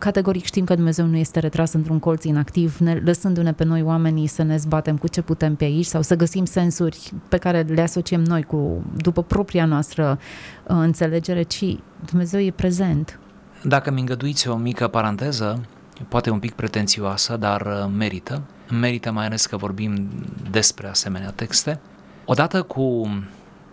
categoric 0.02 0.44
știm 0.44 0.64
că 0.64 0.76
Dumnezeu 0.76 1.06
nu 1.06 1.18
este 1.18 1.40
retras 1.40 1.74
într-un 1.74 2.00
colț 2.00 2.24
inactiv, 2.24 2.78
ne, 2.78 3.02
lăsându-ne 3.06 3.54
pe 3.54 3.64
noi 3.64 3.82
oamenii 3.82 4.28
să 4.28 4.44
ne 4.44 4.58
zbatem 4.58 4.98
cu 4.98 5.08
ce 5.08 5.22
putem 5.22 5.56
pe 5.56 5.64
aici 5.64 5.86
sau 5.86 6.02
să 6.02 6.16
găsim 6.16 6.46
sensuri 6.46 7.14
pe 7.30 7.38
care 7.38 7.62
le 7.62 7.82
asociem 7.82 8.24
noi 8.24 8.44
cu, 8.44 8.84
după 8.96 9.24
propria 9.24 9.66
noastră 9.66 10.20
uh, 10.20 10.76
înțelegere, 10.80 11.42
ci 11.42 11.78
Dumnezeu 12.06 12.40
e 12.40 12.52
prezent. 12.52 13.20
Dacă 13.64 13.92
mi 13.92 14.00
îngăduiți 14.00 14.48
o 14.48 14.56
mică 14.56 14.88
paranteză, 14.88 15.62
poate 16.08 16.30
un 16.30 16.40
pic 16.40 16.54
pretențioasă, 16.54 17.38
dar 17.38 17.62
uh, 17.62 17.92
merită. 17.98 18.42
Merită 18.70 19.12
mai 19.12 19.26
ales 19.26 19.46
că 19.46 19.58
vorbim 19.58 20.10
despre 20.52 20.88
asemenea 20.88 21.32
texte. 21.32 21.80
Odată 22.26 22.62
cu 22.62 23.10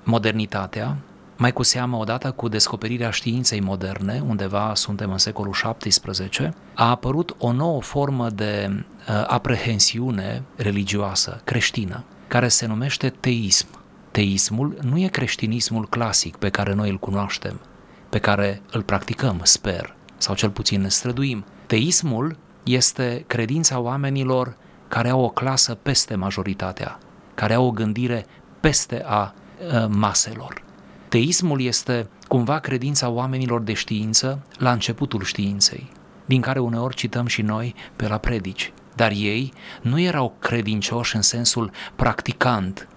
modernitatea, 0.05 0.96
mai 1.37 1.53
cu 1.53 1.62
seamă, 1.62 1.96
odată 1.96 2.31
cu 2.31 2.48
descoperirea 2.48 3.11
științei 3.11 3.61
moderne, 3.61 4.22
undeva 4.27 4.74
suntem 4.74 5.11
în 5.11 5.18
secolul 5.18 5.55
XVII, 5.79 6.51
a 6.74 6.90
apărut 6.90 7.35
o 7.38 7.53
nouă 7.53 7.83
formă 7.83 8.29
de 8.31 8.70
uh, 8.70 9.24
aprehensiune 9.27 10.42
religioasă, 10.57 11.40
creștină, 11.44 12.05
care 12.29 12.48
se 12.48 12.66
numește 12.66 13.09
teism. 13.09 13.66
Teismul 14.11 14.79
nu 14.83 14.98
e 14.98 15.07
creștinismul 15.07 15.88
clasic 15.88 16.37
pe 16.37 16.48
care 16.48 16.74
noi 16.74 16.90
îl 16.90 16.98
cunoaștem, 16.98 17.61
pe 18.09 18.18
care 18.18 18.62
îl 18.73 18.83
practicăm, 18.83 19.40
sper, 19.42 19.97
sau 20.16 20.35
cel 20.35 20.51
puțin 20.51 20.81
ne 20.81 20.88
străduim. 20.88 21.44
Teismul 21.66 22.37
este 22.62 23.25
credința 23.27 23.79
oamenilor 23.79 24.57
care 24.88 25.09
au 25.09 25.21
o 25.21 25.29
clasă 25.29 25.75
peste 25.75 26.14
majoritatea, 26.14 26.99
care 27.35 27.55
au 27.55 27.66
o 27.66 27.71
gândire 27.71 28.27
peste 28.61 29.03
a 29.07 29.35
uh, 29.35 29.87
maselor. 29.88 30.62
Teismul 31.09 31.61
este 31.61 32.09
cumva 32.29 32.59
credința 32.59 33.09
oamenilor 33.09 33.61
de 33.61 33.73
știință 33.73 34.42
la 34.59 34.73
începutul 34.73 35.23
științei, 35.23 35.90
din 36.27 36.40
care 36.40 36.59
uneori 36.59 36.94
cităm 36.94 37.27
și 37.27 37.42
noi 37.42 37.75
pe 37.97 38.09
la 38.09 38.18
predici. 38.18 38.73
Dar 38.94 39.11
ei 39.11 39.53
nu 39.83 40.01
erau 40.01 40.37
credincioși 40.38 41.16
în 41.16 41.23
sensul 41.23 41.71
practicant, 41.97 42.88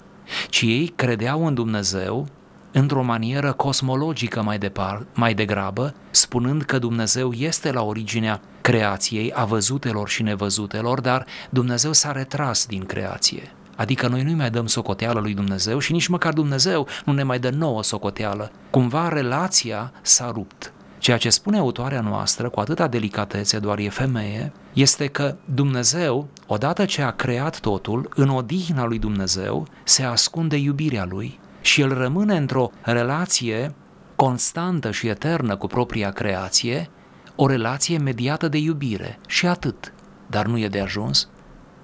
ci 0.50 0.62
ei 0.62 0.94
credeau 0.96 1.46
în 1.46 1.54
Dumnezeu 1.54 2.28
într-o 2.72 3.04
manieră 3.04 3.54
cosmologică 3.54 4.42
mai, 4.42 4.58
depar, 4.58 5.06
mai 5.14 5.34
degrabă, 5.34 5.94
spunând 6.12 6.62
că 6.62 6.80
Dumnezeu 6.80 7.32
este 7.32 7.72
la 7.72 7.84
originea 7.84 8.42
creației, 8.62 9.34
a 9.34 9.46
văzutelor 9.46 10.10
și 10.10 10.24
nevăzutelor, 10.24 11.02
dar 11.02 11.26
Dumnezeu 11.50 11.94
s-a 11.94 12.12
retras 12.12 12.66
din 12.66 12.86
creație. 12.86 13.52
Adică 13.76 14.08
noi 14.08 14.24
nu-i 14.24 14.34
mai 14.34 14.50
dăm 14.50 14.68
socoteală 14.68 15.20
lui 15.20 15.34
Dumnezeu 15.34 15.80
și 15.80 15.92
nici 15.92 16.08
măcar 16.08 16.34
Dumnezeu 16.34 16.88
nu 17.06 17.14
ne 17.14 17.24
mai 17.24 17.40
dă 17.40 17.50
nouă 17.50 17.84
socoteală. 17.84 18.52
Cumva 18.70 19.08
relația 19.08 19.92
s-a 20.02 20.32
rupt. 20.34 20.74
Ceea 20.98 21.18
ce 21.18 21.30
spune 21.30 21.58
autoarea 21.58 22.02
noastră 22.02 22.50
cu 22.50 22.60
atâta 22.60 22.88
delicatețe, 22.88 23.60
doar 23.60 23.78
e 23.78 23.90
femeie, 23.90 24.52
este 24.74 25.08
că 25.08 25.36
Dumnezeu, 25.46 26.28
odată 26.48 26.86
ce 26.86 27.02
a 27.02 27.12
creat 27.12 27.60
totul, 27.60 28.10
în 28.16 28.30
odihna 28.30 28.86
lui 28.86 29.00
Dumnezeu 29.00 29.68
se 29.84 30.04
ascunde 30.04 30.56
iubirea 30.56 31.06
lui 31.10 31.40
și 31.62 31.82
el 31.82 31.94
rămâne 31.94 32.38
într-o 32.38 32.72
relație 32.82 33.76
constantă 34.16 34.92
și 34.92 35.08
eternă 35.08 35.56
cu 35.56 35.68
propria 35.68 36.12
creație, 36.12 36.90
o 37.36 37.48
relație 37.48 37.98
mediată 37.98 38.48
de 38.48 38.58
iubire 38.58 39.20
și 39.28 39.48
atât. 39.48 39.94
Dar 40.28 40.46
nu 40.46 40.58
e 40.58 40.68
de 40.68 40.80
ajuns. 40.80 41.30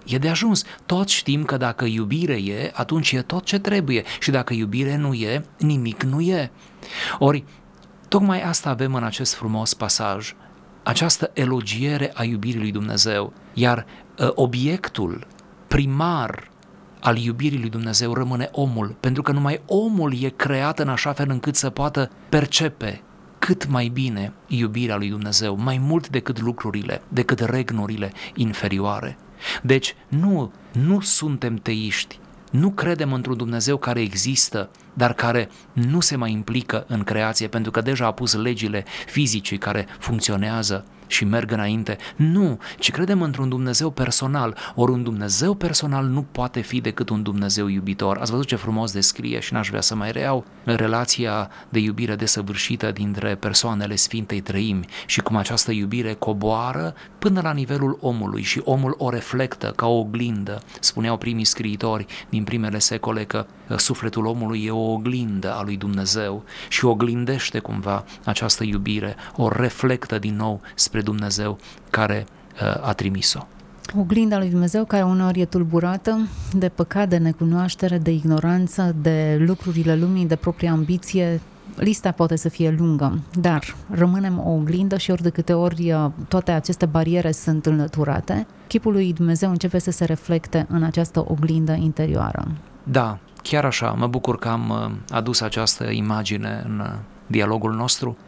E 0.06 0.18
de 0.18 0.30
ajuns. 0.30 0.64
Toți 0.86 1.14
știm 1.14 1.44
că 1.44 1.58
dacă 1.58 1.86
iubire 1.86 2.34
e, 2.34 2.72
atunci 2.74 3.12
e 3.12 3.22
tot 3.22 3.44
ce 3.44 3.60
trebuie 3.60 4.04
și 4.20 4.32
dacă 4.32 4.54
iubire 4.54 4.96
nu 4.96 5.14
e, 5.14 5.46
nimic 5.58 6.04
nu 6.04 6.22
e. 6.22 6.52
Ori, 7.20 7.44
tocmai 8.08 8.42
asta 8.42 8.70
avem 8.70 8.96
în 8.96 9.04
acest 9.04 9.34
frumos 9.34 9.74
pasaj, 9.74 10.36
această 10.84 11.32
elogiere 11.34 12.12
a 12.14 12.24
iubirii 12.24 12.60
lui 12.60 12.72
Dumnezeu, 12.72 13.34
iar 13.54 13.86
ă, 14.20 14.32
obiectul 14.36 15.28
primar 15.68 16.50
al 17.00 17.18
iubirii 17.18 17.60
lui 17.60 17.70
Dumnezeu 17.70 18.14
rămâne 18.14 18.50
omul, 18.52 18.96
pentru 19.00 19.22
că 19.22 19.32
numai 19.32 19.62
omul 19.66 20.14
e 20.22 20.30
creat 20.30 20.80
în 20.80 20.90
așa 20.90 21.14
fel 21.14 21.30
încât 21.30 21.56
să 21.56 21.70
poată 21.70 22.10
percepe 22.30 23.02
cât 23.40 23.68
mai 23.68 23.88
bine 23.88 24.34
iubirea 24.48 24.96
lui 24.96 25.10
Dumnezeu, 25.10 25.56
mai 25.56 25.78
mult 25.78 26.10
decât 26.10 26.42
lucrurile, 26.42 27.02
decât 27.08 27.40
regnurile 27.40 28.12
inferioare. 28.36 29.18
Deci 29.64 29.96
nu, 30.08 30.52
nu 30.72 31.00
suntem 31.00 31.56
teiști, 31.56 32.20
nu 32.52 32.72
credem 32.72 33.14
într-un 33.14 33.38
Dumnezeu 33.38 33.78
care 33.78 34.02
există, 34.02 34.70
dar 34.94 35.14
care 35.14 35.50
nu 35.74 36.00
se 36.00 36.16
mai 36.16 36.32
implică 36.32 36.86
în 36.88 37.04
creație, 37.04 37.48
pentru 37.48 37.72
că 37.72 37.82
deja 37.82 38.06
a 38.06 38.12
pus 38.12 38.34
legile 38.34 38.86
fizice 39.06 39.56
care 39.56 39.88
funcționează 40.00 40.86
și 41.08 41.26
merg 41.26 41.52
înainte. 41.52 41.98
Nu, 42.16 42.60
ci 42.80 42.92
credem 42.92 43.22
într-un 43.22 43.50
Dumnezeu 43.50 43.90
personal. 43.90 44.58
Ori 44.76 44.92
un 44.92 45.04
Dumnezeu 45.04 45.54
personal 45.54 46.06
nu 46.06 46.26
poate 46.32 46.60
fi 46.62 46.82
decât 46.82 47.10
un 47.10 47.24
Dumnezeu 47.24 47.68
iubitor. 47.68 48.18
Ați 48.18 48.32
văzut 48.32 48.46
ce 48.48 48.56
frumos 48.56 48.92
descrie 48.92 49.40
și 49.40 49.54
n-aș 49.54 49.68
vrea 49.68 49.82
să 49.82 49.96
mai 49.96 50.12
reau 50.12 50.46
relația 50.64 51.50
de 51.70 51.80
iubire 51.80 52.16
desăvârșită 52.16 52.92
dintre 52.92 53.36
persoanele 53.36 53.96
Sfintei 53.96 54.42
Trăimi 54.42 54.86
și 55.06 55.22
cum 55.22 55.36
această 55.36 55.72
iubire 55.72 56.14
coboară 56.14 56.94
până 57.20 57.42
la 57.42 57.54
nivelul 57.54 57.98
omului 58.02 58.42
și 58.42 58.62
omul 58.64 58.96
o 58.98 59.10
reflectă 59.10 59.74
ca 59.76 59.88
o 59.88 59.98
oglindă. 59.98 60.62
Spuneau 60.80 61.18
primii 61.18 61.46
scriitori 61.46 62.06
din 62.30 62.44
primele 62.44 62.80
secole 62.80 63.24
că 63.24 63.46
sufletul 63.76 64.26
omului 64.26 64.64
e 64.64 64.72
o 64.72 64.92
oglindă 64.92 65.54
a 65.54 65.64
lui 65.64 65.78
Dumnezeu 65.78 66.44
și 66.70 66.86
oglindește 66.86 67.60
cumva 67.60 68.06
această 68.26 68.64
iubire, 68.64 69.16
o 69.36 69.50
reflectă 69.50 70.20
din 70.20 70.36
nou 70.36 70.62
spre 70.76 70.97
Dumnezeu 71.02 71.58
care 71.90 72.26
uh, 72.62 72.88
a 72.88 72.94
trimis-o. 72.94 73.48
Oglinda 74.00 74.38
lui 74.38 74.50
Dumnezeu 74.50 74.86
care 74.86 75.04
uneori 75.04 75.40
e 75.40 75.46
tulburată 75.46 76.28
de 76.54 76.70
păcat, 76.70 77.10
de 77.10 77.18
necunoaștere, 77.18 77.98
de 77.98 78.12
ignoranță, 78.12 78.96
de 79.02 79.38
lucrurile 79.40 79.96
lumii, 79.96 80.26
de 80.26 80.36
propria 80.36 80.72
ambiție, 80.72 81.42
lista 81.76 82.12
poate 82.12 82.36
să 82.36 82.50
fie 82.50 82.76
lungă, 82.78 83.20
dar 83.34 83.76
rămânem 83.90 84.40
o 84.40 84.50
oglindă 84.50 84.98
și 84.98 85.12
ori 85.12 85.22
de 85.22 85.30
câte 85.30 85.54
ori 85.54 85.92
uh, 85.92 86.12
toate 86.28 86.52
aceste 86.52 86.86
bariere 86.86 87.32
sunt 87.32 87.66
înlăturate, 87.66 88.48
chipul 88.68 88.92
lui 88.92 89.14
Dumnezeu 89.14 89.50
începe 89.50 89.80
să 89.80 89.92
se 89.92 90.06
reflecte 90.06 90.66
în 90.70 90.84
această 90.84 91.24
oglindă 91.28 91.74
interioară. 91.74 92.48
Da, 92.84 93.18
chiar 93.42 93.66
așa, 93.66 93.92
mă 93.92 94.08
bucur 94.08 94.40
că 94.40 94.48
am 94.48 94.70
uh, 94.70 94.92
adus 95.10 95.42
această 95.42 95.90
imagine 95.90 96.64
în 96.66 96.80
uh, 96.80 96.94
dialogul 97.28 97.74
nostru, 97.74 98.10
um, 98.10 98.27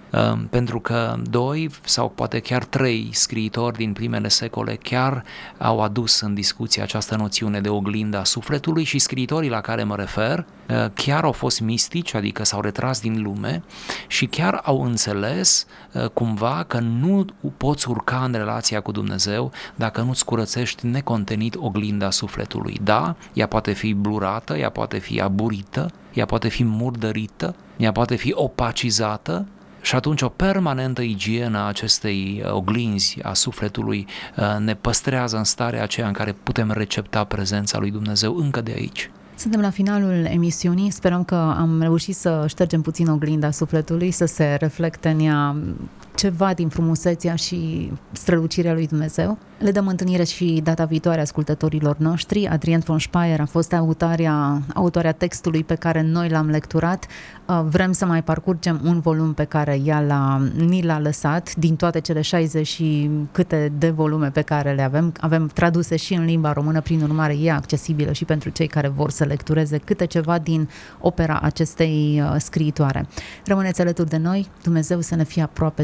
pentru 0.49 0.79
că 0.79 1.15
doi 1.29 1.69
sau 1.83 2.09
poate 2.09 2.39
chiar 2.39 2.63
trei 2.63 3.09
scriitori 3.11 3.77
din 3.77 3.93
primele 3.93 4.27
secole 4.27 4.75
chiar 4.75 5.23
au 5.57 5.79
adus 5.81 6.19
în 6.19 6.33
discuție 6.33 6.81
această 6.81 7.15
noțiune 7.15 7.61
de 7.61 7.69
oglinda 7.69 8.23
sufletului 8.23 8.83
și 8.83 8.99
scriitorii 8.99 9.49
la 9.49 9.61
care 9.61 9.83
mă 9.83 9.95
refer 9.95 10.45
uh, 10.69 10.85
chiar 10.93 11.23
au 11.23 11.31
fost 11.31 11.59
mistici, 11.59 12.13
adică 12.13 12.43
s-au 12.43 12.61
retras 12.61 13.01
din 13.01 13.21
lume 13.21 13.63
și 14.07 14.25
chiar 14.25 14.61
au 14.63 14.83
înțeles 14.83 15.65
uh, 15.93 16.05
cumva 16.05 16.65
că 16.67 16.79
nu 16.79 17.25
poți 17.57 17.89
urca 17.89 18.23
în 18.23 18.31
relația 18.31 18.81
cu 18.81 18.91
Dumnezeu 18.91 19.51
dacă 19.75 20.01
nu-ți 20.01 20.25
curățești 20.25 20.85
necontenit 20.85 21.55
oglinda 21.55 22.09
sufletului. 22.09 22.79
Da, 22.83 23.15
ea 23.33 23.47
poate 23.47 23.71
fi 23.71 23.93
blurată, 23.93 24.57
ea 24.57 24.69
poate 24.69 24.97
fi 24.97 25.21
aburită, 25.21 25.91
ea 26.13 26.25
poate 26.25 26.47
fi 26.47 26.63
murdărită, 26.63 27.55
ea 27.77 27.91
poate 27.91 28.15
fi 28.15 28.31
opacizată 28.35 29.45
și 29.81 29.95
atunci 29.95 30.21
o 30.21 30.29
permanentă 30.29 31.01
igienă 31.01 31.57
a 31.57 31.67
acestei 31.67 32.41
uh, 32.45 32.51
oglinzi 32.51 33.19
a 33.21 33.33
sufletului 33.33 34.07
uh, 34.37 34.57
ne 34.59 34.75
păstrează 34.75 35.37
în 35.37 35.43
starea 35.43 35.83
aceea 35.83 36.07
în 36.07 36.13
care 36.13 36.35
putem 36.43 36.71
recepta 36.71 37.23
prezența 37.23 37.79
lui 37.79 37.91
Dumnezeu 37.91 38.35
încă 38.35 38.61
de 38.61 38.71
aici. 38.75 39.11
Suntem 39.35 39.61
la 39.61 39.69
finalul 39.69 40.25
emisiunii, 40.25 40.89
sperăm 40.89 41.23
că 41.23 41.35
am 41.35 41.81
reușit 41.81 42.15
să 42.15 42.45
ștergem 42.47 42.81
puțin 42.81 43.07
oglinda 43.07 43.51
sufletului, 43.51 44.11
să 44.11 44.25
se 44.25 44.57
reflecte 44.59 45.09
în 45.09 45.19
ea 45.19 45.55
ceva 46.19 46.53
din 46.53 46.69
frumusețea 46.69 47.35
și 47.35 47.91
strălucirea 48.11 48.73
lui 48.73 48.87
Dumnezeu. 48.87 49.37
Le 49.57 49.71
dăm 49.71 49.87
întâlnire 49.87 50.23
și 50.23 50.61
data 50.63 50.85
viitoare 50.85 51.21
ascultătorilor 51.21 51.97
noștri. 51.97 52.47
Adrien 52.47 52.79
von 52.79 52.99
Speyer 52.99 53.39
a 53.39 53.45
fost 53.45 53.73
autoarea, 53.73 54.61
autoarea 54.73 55.11
textului 55.11 55.63
pe 55.63 55.75
care 55.75 56.01
noi 56.01 56.29
l-am 56.29 56.49
lecturat. 56.49 57.05
Uh, 57.45 57.61
vrem 57.69 57.91
să 57.91 58.05
mai 58.05 58.23
parcurgem 58.23 58.81
un 58.83 58.99
volum 58.99 59.33
pe 59.33 59.43
care 59.43 59.79
ea 59.85 60.01
l-a, 60.01 60.41
ni 60.55 60.83
l-a 60.83 60.99
lăsat 60.99 61.55
din 61.55 61.75
toate 61.75 61.99
cele 61.99 62.21
60 62.21 62.67
și 62.67 63.09
câte 63.31 63.71
de 63.77 63.89
volume 63.89 64.29
pe 64.29 64.41
care 64.41 64.73
le 64.73 64.81
avem. 64.81 65.13
Avem 65.19 65.47
traduse 65.47 65.95
și 65.95 66.13
în 66.13 66.25
limba 66.25 66.53
română, 66.53 66.81
prin 66.81 67.01
urmare 67.01 67.37
e 67.41 67.51
accesibilă 67.51 68.11
și 68.11 68.25
pentru 68.25 68.49
cei 68.49 68.67
care 68.67 68.87
vor 68.87 69.11
să 69.11 69.23
lectureze 69.23 69.77
câte 69.77 70.05
ceva 70.05 70.37
din 70.37 70.69
opera 70.99 71.39
acestei 71.41 72.21
uh, 72.23 72.35
scriitoare. 72.37 73.07
Rămâneți 73.45 73.81
alături 73.81 74.09
de 74.09 74.17
noi, 74.17 74.47
Dumnezeu 74.63 74.99
să 75.01 75.15
ne 75.15 75.23
fie 75.23 75.41
aproape 75.41 75.83